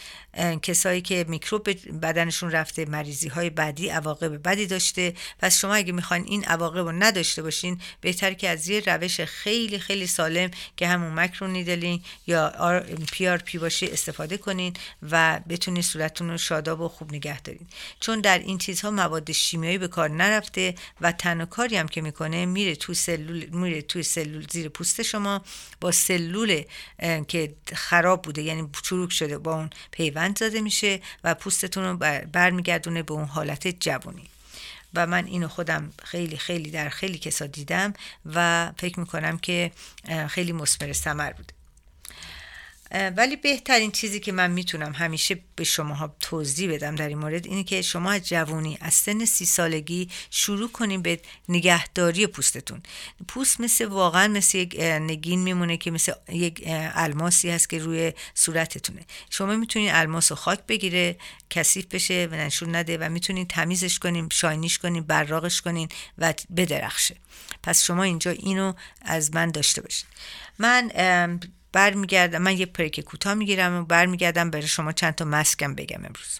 کسایی 0.61 1.01
که 1.01 1.25
میکروب 1.27 1.63
به 1.63 1.73
بدنشون 1.73 2.51
رفته 2.51 2.85
مریضی 2.85 3.27
های 3.27 3.49
بعدی 3.49 3.89
عواقب 3.89 4.43
بدی 4.43 4.65
داشته. 4.65 5.13
پس 5.39 5.59
شما 5.59 5.73
اگه 5.73 5.91
می‌خواین 5.91 6.23
این 6.23 6.45
عواقب 6.45 6.77
رو 6.77 6.91
نداشته 6.91 7.41
باشین 7.41 7.81
بهتر 8.01 8.33
که 8.33 8.49
از 8.49 8.67
یه 8.67 8.83
روش 8.85 9.21
خیلی 9.21 9.79
خیلی 9.79 10.07
سالم 10.07 10.51
که 10.77 10.87
همون 10.87 11.13
microneedling 11.13 12.03
یا 12.27 12.83
PRP 13.11 13.57
باشه 13.57 13.89
استفاده 13.91 14.37
کنین 14.37 14.73
و 15.11 15.39
بتونین 15.49 15.81
صورتتون 15.81 16.29
رو 16.29 16.37
شاداب 16.37 16.81
و 16.81 16.87
خوب 16.87 17.13
نگه 17.13 17.41
دارین. 17.41 17.67
چون 17.99 18.21
در 18.21 18.39
این 18.39 18.57
چیزها 18.57 18.91
مواد 18.91 19.31
شیمیایی 19.31 19.77
به 19.77 19.87
کار 19.87 20.09
نرفته 20.09 20.75
و 21.01 21.11
تنها 21.11 21.45
کاری 21.45 21.77
هم 21.77 21.87
که 21.87 22.01
می‌کنه 22.01 22.45
میره 22.45 22.75
تو 22.75 22.93
سلول 22.93 23.45
میره 23.45 23.81
تو 23.81 24.03
سلول 24.03 24.47
زیر 24.51 24.69
پوست 24.69 25.01
شما. 25.01 25.41
با 25.81 25.91
سلول 25.91 26.63
که 27.27 27.55
خراب 27.73 28.21
بوده 28.21 28.41
یعنی 28.41 28.69
چروک 28.83 29.11
شده 29.11 29.37
با 29.37 29.55
اون 29.55 29.69
پیوند 29.91 30.26
زده 30.35 30.61
میشه 30.61 31.01
و 31.23 31.35
پوستتون 31.35 31.83
رو 31.83 31.97
برمیگردونه 32.31 33.03
به 33.03 33.13
اون 33.13 33.25
حالت 33.25 33.67
جوانی 33.67 34.29
و 34.93 35.07
من 35.07 35.25
اینو 35.25 35.47
خودم 35.47 35.93
خیلی 36.03 36.37
خیلی 36.37 36.71
در 36.71 36.89
خیلی 36.89 37.17
کسا 37.17 37.45
دیدم 37.45 37.93
و 38.25 38.71
فکر 38.77 38.99
می‌کنم 38.99 39.37
که 39.37 39.71
خیلی 40.27 40.51
مثمر 40.51 40.93
ثمر 40.93 41.31
بوده. 41.31 41.56
ولی 42.91 43.35
بهترین 43.35 43.91
چیزی 43.91 44.19
که 44.19 44.31
من 44.31 44.51
می‌تونم 44.51 44.91
همیشه 44.91 45.39
به 45.55 45.63
شما 45.63 46.15
توضیح 46.19 46.73
بدم 46.73 46.95
در 46.95 47.07
این 47.07 47.17
مورد 47.17 47.45
اینه 47.45 47.63
که 47.63 47.81
شما 47.81 48.11
از 48.11 48.27
جوونی 48.27 48.77
از 48.81 48.93
سن 48.93 49.25
سی 49.25 49.45
سالگی 49.45 50.09
شروع 50.29 50.71
کنیم 50.71 51.01
به 51.01 51.19
نگهداری 51.49 52.27
پوستتون. 52.27 52.83
پوست 53.27 53.61
مثل 53.61 53.85
واقعا 53.85 54.27
مثل 54.27 54.57
یک 54.57 54.79
نگین 54.79 55.39
میمونه 55.39 55.77
که 55.77 55.91
مثل 55.91 56.13
یک 56.29 56.63
الماسی 56.67 57.49
هست 57.49 57.69
که 57.69 57.79
روی 57.79 58.13
صورتتونه. 58.33 59.01
شما 59.29 59.55
می‌تونید 59.55 59.91
الماس 59.93 60.31
رو 60.31 60.35
خاک 60.35 60.59
بگیره 60.67 61.17
کثیف 61.49 61.85
بشه 61.85 62.27
و 62.31 62.35
نشون 62.35 62.75
نده 62.75 62.97
و 62.97 63.09
می‌تونید 63.09 63.47
تمیزش 63.47 63.99
کنیم 63.99 64.29
شاینیش 64.31 64.77
کنیم 64.77 65.03
براغش 65.03 65.61
کنین 65.61 65.89
و 66.17 66.33
بدرخشه. 66.57 67.15
پس 67.63 67.83
شما 67.83 68.03
اینجا 68.03 68.31
اینو 68.31 68.73
از 69.01 69.35
من 69.35 69.51
داشته 69.51 69.81
باشید 69.81 70.05
من 70.59 70.91
برمیگردم. 71.71 72.41
من 72.41 72.57
یه 72.57 72.65
پریک 72.65 72.99
کوتاه 72.99 73.33
می‌گیرم 73.33 73.81
و 73.81 73.85
برمیگردم 73.85 74.51
برای 74.51 74.67
شما 74.67 74.91
چند 74.91 75.15
تا 75.15 75.25
مسکم 75.25 75.75
بگم 75.75 75.99
امروز. 76.05 76.39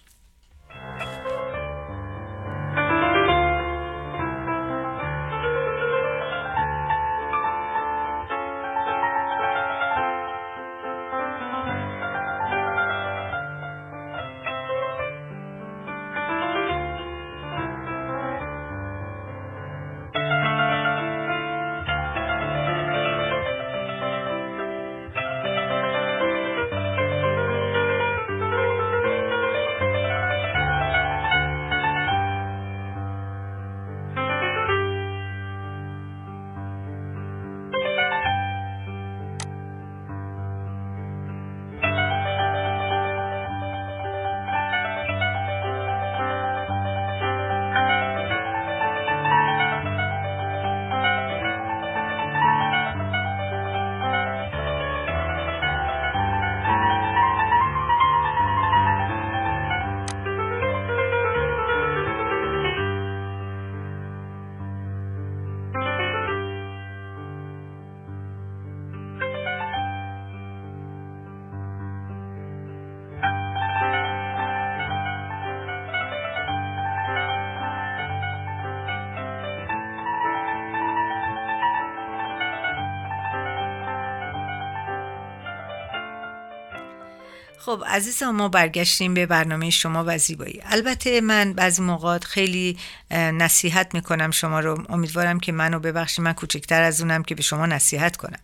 خب 87.68 87.84
عزیزان 87.88 88.36
ما 88.36 88.50
برگشتیم 88.50 89.14
به 89.14 89.26
برنامه 89.26 89.70
شما 89.70 90.04
و 90.08 90.18
زیبایی. 90.18 90.62
البته 90.66 91.22
من 91.22 91.54
بعضی 91.54 91.82
موقعات 91.82 92.24
خیلی 92.24 92.78
نصیحت 93.12 93.94
می‌کنم 93.94 94.32
شما 94.32 94.60
رو. 94.60 94.84
امیدوارم 94.90 95.40
که 95.40 95.52
منو 95.52 95.80
ببخشید. 95.80 96.26
من 96.26 96.34
کوچکتر 96.34 96.82
از 96.82 97.02
اونم 97.02 97.24
که 97.24 97.36
به 97.36 97.42
شما 97.42 97.66
نصیحت 97.66 98.18
کنم. 98.18 98.40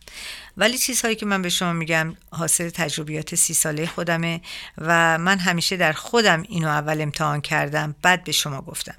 ولی 0.57 0.77
چیزهایی 0.77 1.15
که 1.15 1.25
من 1.25 1.41
به 1.41 1.49
شما 1.49 1.73
میگم 1.73 2.15
حاصل 2.31 2.69
تجربیات 2.69 3.35
سی 3.35 3.53
ساله 3.53 3.85
خودمه 3.85 4.41
و 4.77 5.17
من 5.17 5.39
همیشه 5.39 5.77
در 5.77 5.91
خودم 5.91 6.43
اینو 6.49 6.67
اول 6.67 7.01
امتحان 7.01 7.41
کردم 7.41 7.95
بعد 8.01 8.23
به 8.23 8.31
شما 8.31 8.61
گفتم. 8.61 8.95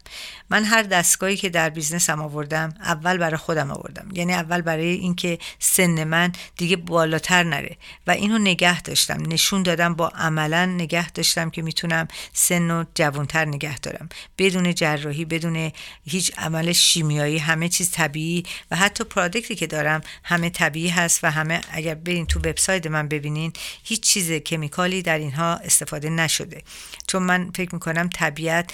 من 0.50 0.64
هر 0.64 0.82
دستگاهی 0.82 1.36
که 1.36 1.48
در 1.48 1.68
بیزنسم 1.70 2.22
آوردم 2.22 2.74
اول 2.80 3.18
برای 3.18 3.36
خودم 3.36 3.70
آوردم. 3.70 4.08
یعنی 4.12 4.34
اول 4.34 4.60
برای 4.60 4.86
اینکه 4.86 5.38
سن 5.58 6.04
من 6.04 6.32
دیگه 6.56 6.76
بالاتر 6.76 7.42
نره 7.42 7.76
و 8.06 8.10
اینو 8.10 8.38
نگه 8.38 8.82
داشتم. 8.82 9.22
نشون 9.28 9.62
دادم 9.62 9.94
با 9.94 10.12
عملا 10.14 10.66
نگه 10.66 11.10
داشتم 11.10 11.50
که 11.50 11.62
می‌تونم 11.62 12.08
سن 12.32 12.70
و 12.70 12.84
جوانتر 12.94 13.44
نگه 13.44 13.78
دارم. 13.78 14.08
بدون 14.38 14.74
جراحی 14.74 15.24
بدون 15.24 15.72
هیچ 16.04 16.32
عمل 16.38 16.72
شیمیایی 16.72 17.38
همه 17.38 17.68
چیز 17.68 17.90
طبیعی 17.90 18.42
و 18.70 18.76
حتی 18.76 19.04
پرادکتی 19.04 19.54
که 19.54 19.66
دارم 19.66 20.00
همه 20.24 20.50
طبیعی 20.50 20.88
هست 20.88 21.24
و 21.24 21.30
همه 21.30 21.60
اگر 21.70 21.94
برین 21.94 22.26
تو 22.26 22.38
وبسایت 22.40 22.86
من 22.86 23.08
ببینین 23.08 23.52
هیچ 23.84 24.00
چیز 24.00 24.32
کمیکالی 24.32 25.02
در 25.02 25.18
اینها 25.18 25.54
استفاده 25.54 26.10
نشده. 26.10 26.62
چون 27.06 27.22
من 27.22 27.50
فکر 27.56 27.74
می‌کنم 27.74 28.08
طبیعت 28.08 28.70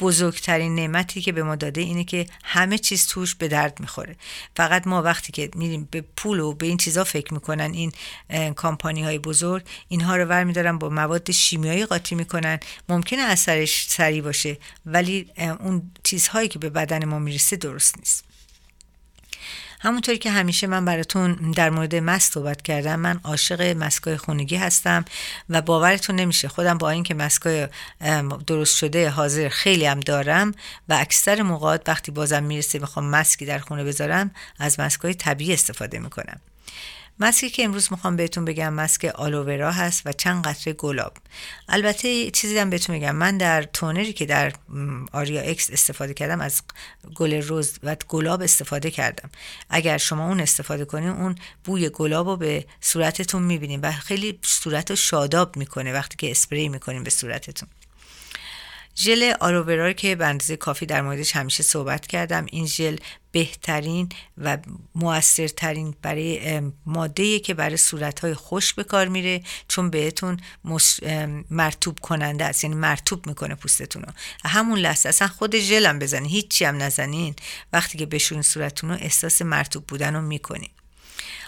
بزرگترین 0.00 0.74
نعمتی 0.74 1.20
که 1.20 1.32
به 1.32 1.42
ما 1.42 1.56
داده 1.56 1.80
اینه 1.80 2.04
که 2.04 2.26
همه 2.44 2.78
چیز 2.78 3.06
توش 3.06 3.34
به 3.34 3.48
درد 3.48 3.80
می‌خوره. 3.80 4.16
فقط 4.56 4.86
ما 4.86 5.02
وقتی 5.02 5.32
که 5.32 5.50
میریم 5.54 5.88
به 5.90 6.04
پول 6.16 6.40
و 6.40 6.52
به 6.52 6.66
این 6.66 6.76
چیزا 6.76 7.04
فکر 7.04 7.34
می‌کنن 7.34 7.72
این 7.72 7.92
کامپانی 8.54 9.02
های 9.02 9.18
بزرگ 9.18 9.64
اینها 9.88 10.16
رو 10.16 10.24
ور 10.24 10.44
میدارن 10.44 10.78
با 10.78 10.88
مواد 10.88 11.30
شیمیایی 11.30 11.86
قاطی 11.86 12.14
می‌کنن 12.14 12.60
ممکنه 12.88 13.22
اثرش 13.22 13.86
سریع 13.88 14.22
باشه 14.22 14.58
ولی 14.86 15.30
اون 15.60 15.90
چیزهایی 16.02 16.48
که 16.48 16.58
به 16.58 16.70
بدن 16.70 17.04
ما 17.04 17.18
می‌رسه 17.18 17.56
درست 17.56 17.98
نیست. 17.98 18.31
همونطوری 19.82 20.18
که 20.18 20.30
همیشه 20.30 20.66
من 20.66 20.84
براتون 20.84 21.34
در 21.34 21.70
مورد 21.70 21.94
مست 21.94 22.32
صحبت 22.32 22.62
کردم 22.62 23.00
من 23.00 23.20
عاشق 23.24 23.62
مسکای 23.62 24.16
خونگی 24.16 24.56
هستم 24.56 25.04
و 25.48 25.62
باورتون 25.62 26.16
نمیشه 26.16 26.48
خودم 26.48 26.78
با 26.78 26.90
اینکه 26.90 27.14
مسکای 27.14 27.68
درست 28.46 28.76
شده 28.76 29.10
حاضر 29.10 29.48
خیلی 29.48 29.86
هم 29.86 30.00
دارم 30.00 30.54
و 30.88 30.94
اکثر 31.00 31.42
موقعات 31.42 31.88
وقتی 31.88 32.12
بازم 32.12 32.42
می‌رسه 32.42 32.78
می‌خوام 32.78 33.06
مسکی 33.06 33.46
در 33.46 33.58
خونه 33.58 33.84
بذارم 33.84 34.30
از 34.58 34.80
مسکای 34.80 35.14
طبیعی 35.14 35.52
استفاده 35.52 35.98
می‌کنم. 35.98 36.40
مسکی 37.20 37.50
که 37.50 37.64
امروز 37.64 37.92
می‌خوام 37.92 38.16
بهتون 38.16 38.44
بگم 38.44 38.72
مسک 38.72 39.04
آلوورا 39.04 39.72
هست 39.72 40.02
و 40.04 40.12
چند 40.12 40.44
قطره 40.44 40.72
گلاب. 40.72 41.16
البته 41.68 42.30
چیزی 42.30 42.58
هم 42.58 42.70
بهتون 42.70 42.94
میگم 42.96 43.16
من 43.16 43.38
در 43.38 43.62
تونری 43.62 44.12
که 44.12 44.26
در 44.26 44.52
آریا 45.12 45.40
اکس 45.40 45.70
استفاده 45.70 46.14
کردم 46.14 46.40
از 46.40 46.62
گل 47.14 47.42
روز 47.42 47.78
و 47.82 47.96
گلاب 48.08 48.42
استفاده 48.42 48.90
کردم. 48.90 49.30
اگر 49.70 49.98
شما 49.98 50.28
اون 50.28 50.40
استفاده 50.40 50.84
کنین 50.84 51.08
اون 51.08 51.34
بوی 51.64 51.88
گلاب 51.88 52.28
رو 52.28 52.36
به 52.36 52.64
صورتتون 52.80 53.42
می‌بینین 53.42 53.80
و 53.80 53.92
خیلی 53.92 54.38
صورت 54.42 54.90
رو 54.90 54.96
شاداب 54.96 55.56
می‌کنه 55.56 55.92
وقتی 55.92 56.16
که 56.16 56.30
اسپری 56.30 56.68
می‌کنین 56.68 57.02
به 57.02 57.10
صورتتون. 57.10 57.68
ژل 58.96 59.32
آروورا 59.40 59.92
که 59.92 60.16
به 60.16 60.26
اندازه 60.26 60.56
کافی 60.56 60.86
در 60.86 61.02
موردش 61.02 61.36
همیشه 61.36 61.62
صحبت 61.62 62.06
کردم 62.06 62.46
این 62.50 62.66
ژل 62.66 62.96
بهترین 63.32 64.08
و 64.38 64.58
موثرترین 64.94 65.94
برای 66.02 66.60
ماده 66.86 67.38
که 67.38 67.54
برای 67.54 67.76
صورتهای 67.76 68.34
خوش 68.34 68.74
به 68.74 68.84
کار 68.84 69.08
میره 69.08 69.42
چون 69.68 69.90
بهتون 69.90 70.40
مرتوب 71.50 72.00
کننده 72.00 72.44
است 72.44 72.64
یعنی 72.64 72.76
مرتوب 72.76 73.26
می‌کنه 73.26 73.54
پوستتون 73.54 74.02
رو. 74.02 74.12
همون 74.44 74.78
لحظه 74.78 75.08
اصلا 75.08 75.28
خود 75.28 75.58
ژلم 75.58 75.98
بزنین 75.98 76.30
هیچی 76.30 76.64
هم 76.64 76.82
نزنین. 76.82 77.34
وقتی 77.72 77.98
که 77.98 78.06
بشورین 78.06 78.42
صورتتون 78.42 78.90
رو 78.90 78.96
احساس 79.00 79.42
مرتوب 79.42 79.86
بودن 79.86 80.14
رو 80.14 80.20
می‌کنین. 80.20 80.70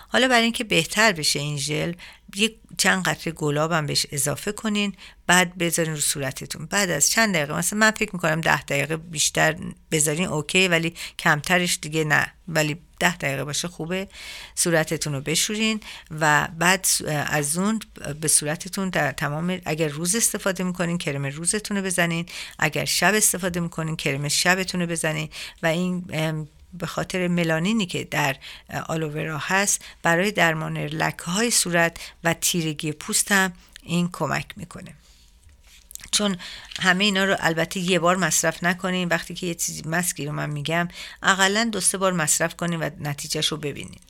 حالا 0.09 0.29
برای 0.29 0.43
اینکه 0.43 0.65
بهتر 0.65 1.13
بشه 1.13 1.39
این 1.39 1.59
ژل 1.59 1.93
یک 2.37 2.57
چند 2.79 3.05
قطره 3.05 3.33
گلاب 3.33 3.73
هم 3.73 3.87
بهش 3.87 4.07
اضافه 4.13 4.53
کنین 4.53 4.95
بعد 5.27 5.59
بذارین 5.59 5.95
رو 5.95 6.01
صورتتون. 6.01 6.67
بعد 6.67 6.91
از 6.91 7.11
چند 7.11 7.35
دقیقه 7.35 7.57
مثلا 7.59 7.79
من 7.79 7.91
فکر 7.91 8.11
می‌کنم 8.13 8.41
ده 8.41 8.63
دقیقه 8.63 8.97
بیشتر 8.97 9.57
بذارین 9.91 10.27
اوکی 10.27 10.69
ولی 10.69 10.95
کمترش 11.19 11.79
دیگه 11.83 12.05
نه. 12.05 12.33
ولی 12.49 12.77
ده 13.01 13.17
دقیقه 13.17 13.45
باشه 13.45 13.69
خوبه. 13.69 14.09
صورتتون 14.55 15.13
رو 15.13 15.21
بشورین 15.21 15.81
و 16.21 16.49
بعد 16.59 16.87
از 17.07 17.59
اون 17.59 17.81
به 18.21 18.29
صورتتون 18.29 18.91
در 18.91 19.13
تمام 19.13 19.61
اگر 19.65 19.89
روز 19.89 20.17
استفاده 20.17 20.65
می‌کنین 20.65 20.99
کرم 20.99 21.27
روزتون 21.27 21.77
رو 21.77 21.83
بزنین. 21.83 22.27
اگر 22.59 22.85
شب 22.85 23.15
استفاده 23.15 23.61
می‌کنین 23.61 23.97
کرم 23.97 24.29
شبتون 24.29 24.81
رو 24.81 24.87
بزنین. 24.87 25.29
و 25.63 25.67
این 25.67 26.05
به 26.79 26.87
خاطر 26.87 27.29
ملانینی 27.29 27.87
که 27.87 28.05
در 28.05 28.37
آلوورا 28.87 29.39
هست 29.39 29.85
برای 30.03 30.31
درمان 30.31 30.79
لکه 30.79 31.25
های 31.25 31.51
صورت 31.51 32.13
و 32.25 32.35
تیرگی 32.35 32.93
پوست 32.93 33.33
هم 33.33 33.53
این 33.83 34.09
کمک 34.13 34.47
می‌کنه. 34.57 34.95
چون 36.11 36.37
همه 36.81 37.05
اینا 37.05 37.25
رو 37.25 37.37
البته 37.41 37.81
یه 37.81 37.99
بار 37.99 38.17
مصرف 38.17 38.65
نکنین 38.65 39.09
وقتی 39.09 39.35
که 39.35 39.47
یه 39.47 39.55
چیزی 39.55 39.83
مسکی 39.87 40.27
رو 40.27 40.33
من 40.33 40.51
میگم 40.51 40.89
اقلا 41.23 41.69
دو 41.73 41.81
سه 41.81 41.99
بار 41.99 42.13
مصرف 42.13 42.57
کنین 42.57 42.81
و 42.81 42.91
نتیجهش 43.01 43.47
رو 43.47 43.57
ببینین. 43.57 44.01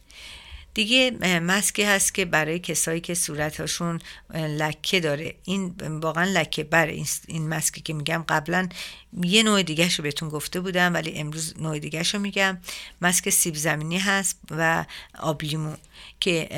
دیگه 0.75 1.11
مسکی 1.41 1.83
هست 1.83 2.15
که 2.15 2.25
برای 2.25 2.59
کسایی 2.59 3.01
که 3.01 3.15
صورتهاشون 3.15 4.01
لکه 4.35 5.01
داره. 5.01 5.35
این 5.45 5.75
واقعا 5.81 6.25
لکه 6.25 6.65
بر 6.65 6.87
این 7.27 7.49
مسکی 7.49 7.81
که 7.81 7.93
میگم 7.93 8.25
قبلا 8.29 8.69
یه 9.23 9.43
نوع 9.43 9.63
دیگه 9.63 9.97
رو 9.97 10.03
بهتون 10.03 10.29
گفته 10.29 10.61
بودم 10.61 10.95
ولی 10.95 11.13
امروز 11.13 11.55
نوع 11.59 11.79
دیگه 11.79 12.03
رو 12.03 12.19
میگم. 12.19 12.59
مسک 13.03 13.31
سیب 13.31 13.55
زمینی 13.55 13.99
هست 13.99 14.39
و 14.51 14.85
آبلیمو 15.19 15.77
که 16.21 16.49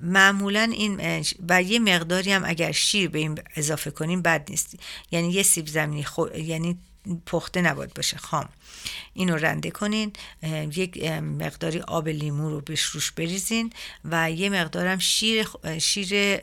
معمولا 0.00 0.62
این 0.72 1.24
و 1.48 1.62
یه 1.62 1.78
مقداری 1.78 2.32
هم 2.32 2.42
اگر 2.44 2.72
شیر 2.72 3.08
به 3.08 3.18
این 3.18 3.38
اضافه 3.56 3.90
کنیم 3.90 4.22
بد 4.22 4.46
نیست. 4.50 4.76
یعنی 5.10 5.32
یه 5.32 5.42
سیب 5.42 5.66
زمینی 5.66 6.04
خو... 6.04 6.36
یعنی 6.36 6.78
پخته 7.26 7.60
نباید 7.60 7.94
باشه. 7.94 8.16
خام. 8.16 8.48
اینو 9.14 9.36
رنده 9.36 9.70
کنین 9.70 10.12
یک 10.76 11.04
مقداری 11.12 11.80
آب 11.80 12.08
لیمو 12.08 12.50
رو 12.50 12.60
بهش 12.60 12.82
روش 12.82 13.10
بریزین 13.10 13.72
و 14.04 14.30
یه 14.30 14.48
مقدارم 14.48 14.98
شیر 14.98 15.48
شیر 15.78 16.40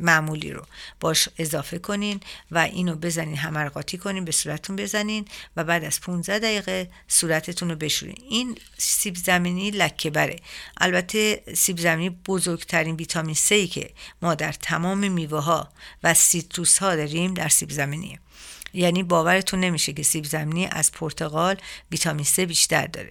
معمولی 0.00 0.52
رو 0.52 0.62
باش 1.00 1.28
اضافه 1.38 1.78
کنین 1.78 2.20
و 2.50 2.58
اینو 2.58 2.94
بزنین 2.94 3.36
همرقاتی 3.36 3.98
کنین 3.98 4.24
به 4.24 4.32
صورتتون 4.32 4.76
بزنین 4.76 5.24
و 5.56 5.64
بعد 5.64 5.84
از 5.84 6.00
15 6.00 6.38
دقیقه 6.38 6.90
صورتتون 7.08 7.70
رو 7.70 7.76
بشورین. 7.76 8.16
این 8.28 8.58
سیب 8.78 9.16
زمینی 9.16 9.70
لکه 9.70 10.10
بره. 10.10 10.36
البته 10.76 11.42
سیب 11.54 11.78
زمینی 11.78 12.10
بزرگترین 12.26 12.96
ویتامین 12.96 13.34
C 13.34 13.48
که 13.48 13.90
ما 14.22 14.34
در 14.34 14.52
تمام 14.52 15.12
میوه 15.12 15.40
ها 15.40 15.68
و 16.02 16.14
سیتروس 16.14 16.78
ها 16.78 16.96
داریم 16.96 17.34
در 17.34 17.48
سیب 17.48 17.70
زمینیه. 17.70 18.18
یعنی 18.72 19.02
باورتون 19.02 19.60
نمیشه 19.60 19.92
که 19.92 20.02
سیب 20.02 20.24
زمینی 20.24 20.66
از 20.66 20.92
پرتقال 20.92 21.56
ویتامین 21.92 22.24
C 22.24 22.40
بیشتر 22.40 22.86
داره. 22.86 23.10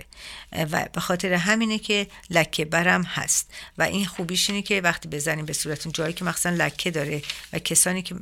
و 0.52 0.86
به 0.94 1.02
خاطر 1.02 1.34
همینه 1.34 1.80
که 1.80 2.08
لکه 2.30 2.66
برم 2.66 3.04
هست. 3.04 3.54
و 3.78 3.84
این 3.84 4.06
خوبیش 4.06 4.50
اینه 4.50 4.62
که 4.62 4.82
وقتی 4.82 5.10
بزنیم 5.10 5.46
به 5.46 5.54
صورتون 5.54 5.92
جایی 5.92 6.14
که 6.14 6.26
مخصوصا 6.26 6.50
لکه 6.50 6.92
داره 6.92 7.22
و 7.54 7.60
کسانی 7.60 8.02
که 8.02 8.16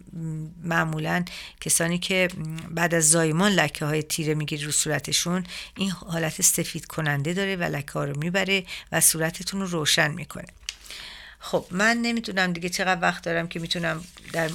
معمولا 0.63 1.25
کسانی 1.61 1.97
که 1.97 2.27
بعد 2.69 2.95
از 2.95 3.09
زایمان 3.09 3.51
لکه 3.51 3.85
های 3.85 4.03
تیره 4.03 4.33
می‌گیری 4.33 4.65
رو 4.65 4.71
صورتشون 4.71 5.43
این 5.75 5.91
حالت 5.91 6.41
سفید 6.41 6.85
کننده 6.85 7.33
داره 7.33 7.55
و 7.55 7.63
لکه 7.63 7.91
ها 7.91 8.03
رو 8.03 8.19
می‌بره 8.19 8.63
و 8.91 9.01
صورتتون 9.01 9.61
رو 9.61 9.67
روشن 9.67 10.11
می‌کنه. 10.11 10.47
خب 11.39 11.65
من 11.71 11.97
نمی‌دونم 11.97 12.53
دیگه 12.53 12.69
چقدر 12.69 13.01
وقت 13.01 13.23
دارم 13.23 13.47
که 13.47 13.59
می‌تونم 13.59 14.03
در 14.33 14.49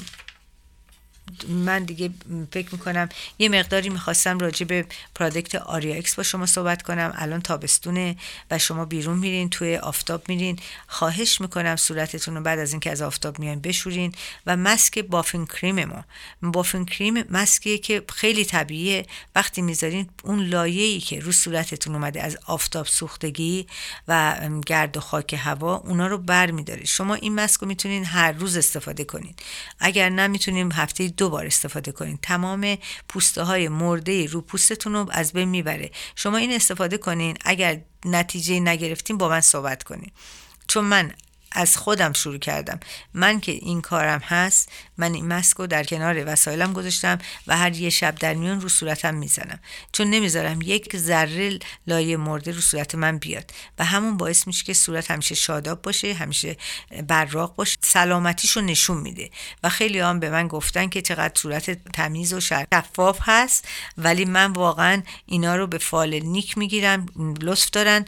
من 1.48 1.84
دیگه 1.84 2.10
فکر 2.52 2.68
می‌کنم 2.72 3.08
یه 3.38 3.48
مقداری 3.48 3.88
می‌خواستم 3.88 4.38
راجع 4.38 4.66
به 4.66 4.86
پرادکت 5.14 5.54
آریا 5.54 5.94
اکس 5.94 6.14
با 6.14 6.22
شما 6.22 6.46
صحبت 6.46 6.82
کنم. 6.82 7.12
الان 7.16 7.40
تابستونه 7.40 8.16
و 8.50 8.58
شما 8.58 8.84
بیرون 8.84 9.18
میرین 9.18 9.50
توی 9.50 9.76
آفتاب 9.76 10.28
میرین. 10.28 10.58
خواهش 10.86 11.40
می‌کنم 11.40 11.76
صورتتون 11.76 12.36
رو 12.36 12.42
بعد 12.42 12.58
از 12.58 12.72
اینکه 12.72 12.90
از 12.90 13.02
آفتاب 13.02 13.38
میاین 13.38 13.60
بشورین. 13.60 14.14
و 14.46 14.56
مسک 14.56 14.98
بافین 14.98 15.46
کریم 15.46 15.84
ما. 15.84 16.04
بافین 16.42 16.84
کریم 16.84 17.24
مسکیه 17.30 17.78
که 17.78 18.02
خیلی 18.08 18.44
طبیعیه. 18.44 19.06
وقتی 19.34 19.62
می‌ذارین 19.62 20.08
اون 20.24 20.44
لایه‌ای 20.44 21.00
که 21.00 21.20
رو 21.20 21.32
صورتتون 21.32 21.94
اومده 21.94 22.22
از 22.22 22.38
آفتاب 22.46 22.86
سوختگی 22.86 23.66
و 24.08 24.38
گرد 24.66 24.96
و 24.96 25.00
خاک 25.00 25.34
هوا 25.38 25.76
اونا 25.76 26.06
رو 26.06 26.18
بر 26.18 26.50
میداره 26.50 26.84
شما 26.84 27.14
این 27.14 27.34
مسک 27.34 27.60
رو 27.60 27.68
می‌تونین 27.68 28.04
هر 28.04 28.32
روز 28.32 28.56
استفاده 28.56 29.04
کنین. 29.04 29.34
اگر 29.80 30.08
نمی‌تونیم 30.08 30.72
هفته 30.72 31.08
دو 31.08 31.21
بار 31.30 31.46
استفاده 31.46 31.92
کنین 31.92 32.18
تمام 32.22 32.78
پوسته 33.08 33.42
های 33.42 33.68
مرده 33.68 34.26
رو 34.26 34.40
پوستتون 34.40 34.92
رو 34.92 35.06
از 35.10 35.32
بین 35.32 35.48
می‌بره. 35.48 35.90
شما 36.16 36.36
این 36.36 36.52
استفاده 36.52 36.98
کنین. 36.98 37.36
اگر 37.44 37.80
نتیجه 38.04 38.60
نگرفتین 38.60 39.18
با 39.18 39.28
من 39.28 39.40
صحبت 39.40 39.82
کنین. 39.82 40.10
چون 40.66 40.84
من 40.84 41.12
از 41.54 41.76
خودم 41.76 42.12
شروع 42.12 42.38
کردم. 42.38 42.80
من 43.14 43.40
که 43.40 43.52
این 43.52 43.80
کارم 43.80 44.18
هست 44.18 44.68
من 44.98 45.14
این 45.14 45.26
مسک 45.26 45.56
رو 45.56 45.66
در 45.66 45.84
کنار 45.84 46.32
وسایلم 46.32 46.72
گذاشتم 46.72 47.18
و 47.46 47.56
هر 47.56 47.76
یه 47.76 47.90
شب 47.90 48.14
در 48.14 48.34
میون 48.34 48.60
رو 48.60 48.68
صورتم 48.68 49.14
می‌زنم. 49.14 49.60
چون 49.92 50.06
نمی‌ذارم 50.06 50.62
یک 50.62 50.96
ذره 50.96 51.58
لایه 51.86 52.16
مرده 52.16 52.52
رو 52.52 52.60
صورت 52.60 52.94
من 52.94 53.18
بیاد. 53.18 53.50
و 53.78 53.84
همون 53.84 54.16
باعث 54.16 54.46
میشه 54.46 54.64
که 54.64 54.74
صورت 54.74 55.10
همیشه 55.10 55.34
شاداب 55.34 55.82
باشه 55.82 56.14
همیشه 56.14 56.56
براق 57.08 57.54
باشه 57.54 57.78
سلامتیشو 57.80 58.60
نشون 58.60 58.96
میده. 58.96 59.30
و 59.62 59.68
خیلی 59.68 59.98
هم 59.98 60.20
به 60.20 60.30
من 60.30 60.48
گفتن 60.48 60.88
که 60.88 61.02
چقدر 61.02 61.32
صورت 61.36 61.92
تمیز 61.92 62.32
و 62.32 62.40
شفاف 62.40 63.18
هست. 63.22 63.68
ولی 63.98 64.24
من 64.24 64.52
واقعا 64.52 65.02
اینا 65.26 65.56
رو 65.56 65.66
به 65.66 65.78
فال 65.78 66.18
نیک 66.18 66.58
می‌گیرم 66.58 67.06
لطف 67.40 67.70
دارن. 67.70 68.04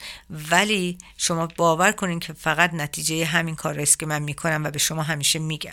ولی 0.51 0.99
شما 1.17 1.47
باور 1.47 1.93
کنین 1.93 2.21
که 2.21 2.33
فقط 2.33 2.75
نتیجه 2.75 3.25
همین 3.35 3.57
کار 3.57 3.81
است 3.81 3.99
که 3.99 4.07
من 4.07 4.23
می‌کنم 4.23 4.65
و 4.65 4.71
به 4.71 4.79
شما 4.79 5.03
همیشه 5.03 5.39
میگم. 5.39 5.73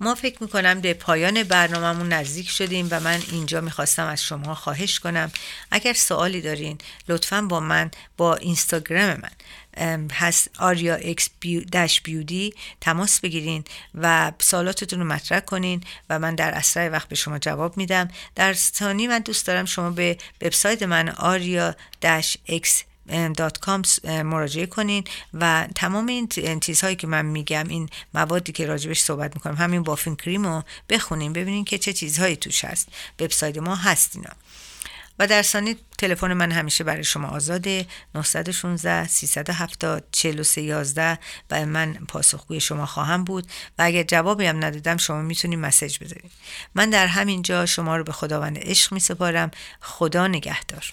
ما 0.00 0.14
فکر 0.14 0.42
می‌کنم 0.42 0.80
به 0.80 0.94
پایان 0.94 1.42
برنامهمون 1.42 2.08
نزدیک 2.08 2.50
شدیم 2.50 2.88
و 2.90 3.00
من 3.00 3.22
اینجا 3.30 3.60
می‌خواستم 3.60 4.06
از 4.06 4.22
شما 4.22 4.54
خواهش 4.54 4.98
کنم. 4.98 5.32
اگر 5.70 5.92
سوالی 5.92 6.40
دارین 6.40 6.78
لطفا 7.08 7.42
با 7.42 7.60
من 7.60 7.90
با 8.16 8.36
اینستاگرام 8.36 9.22
من 9.22 10.08
هست 10.12 10.50
آریا 10.58 10.94
اکس 10.94 11.30
بیودی 12.02 12.54
تماس 12.80 13.20
بگیرین 13.20 13.64
و 13.94 14.32
سوالاتتون 14.38 14.98
رو 15.00 15.06
مطرح 15.06 15.40
کنین 15.40 15.84
و 16.10 16.18
من 16.18 16.34
در 16.34 16.50
اسرع 16.50 16.88
وقت 16.88 17.08
به 17.08 17.16
شما 17.16 17.38
جواب 17.38 17.76
میدم. 17.76 18.08
در 18.34 18.54
ثانی 18.54 19.06
من 19.06 19.18
دوست 19.18 19.46
دارم 19.46 19.64
شما 19.64 19.90
به 19.90 20.18
وبسایت 20.42 20.82
من 20.82 21.08
آریا 21.08 21.76
دش 22.02 22.36
اکس 22.48 22.82
کام 23.60 23.82
مراجعه 24.06 24.66
کنین 24.66 25.04
و 25.34 25.68
تمام 25.74 26.06
این 26.06 26.60
چیزهایی 26.60 26.96
که 26.96 27.06
من 27.06 27.24
میگم 27.24 27.68
این 27.68 27.88
موادی 28.14 28.52
که 28.52 28.66
راجبش 28.66 29.00
صحبت 29.00 29.34
می‌کنم 29.34 29.54
همین 29.54 29.82
بافین 29.82 30.16
کریم 30.16 30.46
رو 30.46 30.62
بخونین 30.88 31.32
ببینین 31.32 31.64
که 31.64 31.78
چه 31.78 31.92
چیزهایی 31.92 32.36
توش 32.36 32.64
هست. 32.64 32.88
وبسایت 33.20 33.58
ما 33.58 33.76
هست 33.76 34.16
اینا. 34.16 34.30
و 35.18 35.26
در 35.26 35.42
ثانی 35.42 35.76
تلفن 35.98 36.32
من 36.32 36.52
همیشه 36.52 36.84
برای 36.84 37.04
شما 37.04 37.28
آزاده. 37.28 37.86
916 38.14 39.08
370 39.08 40.04
4311 40.12 41.18
و 41.50 41.66
من 41.66 41.94
پاسخگوی 41.94 42.60
شما 42.60 42.86
خواهم 42.86 43.24
بود. 43.24 43.46
و 43.78 43.82
اگر 43.82 44.02
جوابی 44.02 44.46
هم 44.46 44.64
ندادم 44.64 44.96
شما 44.96 45.22
می‌تونید 45.22 45.58
message 45.58 45.98
بذارید 45.98 46.30
من 46.74 46.90
در 46.90 47.06
همین 47.06 47.42
جا 47.42 47.66
شما 47.66 47.96
رو 47.96 48.04
به 48.04 48.12
خداوند 48.12 48.58
عشق 48.58 48.92
میسپارم. 48.92 49.50
خدا 49.80 50.26
نگهدار. 50.26 50.92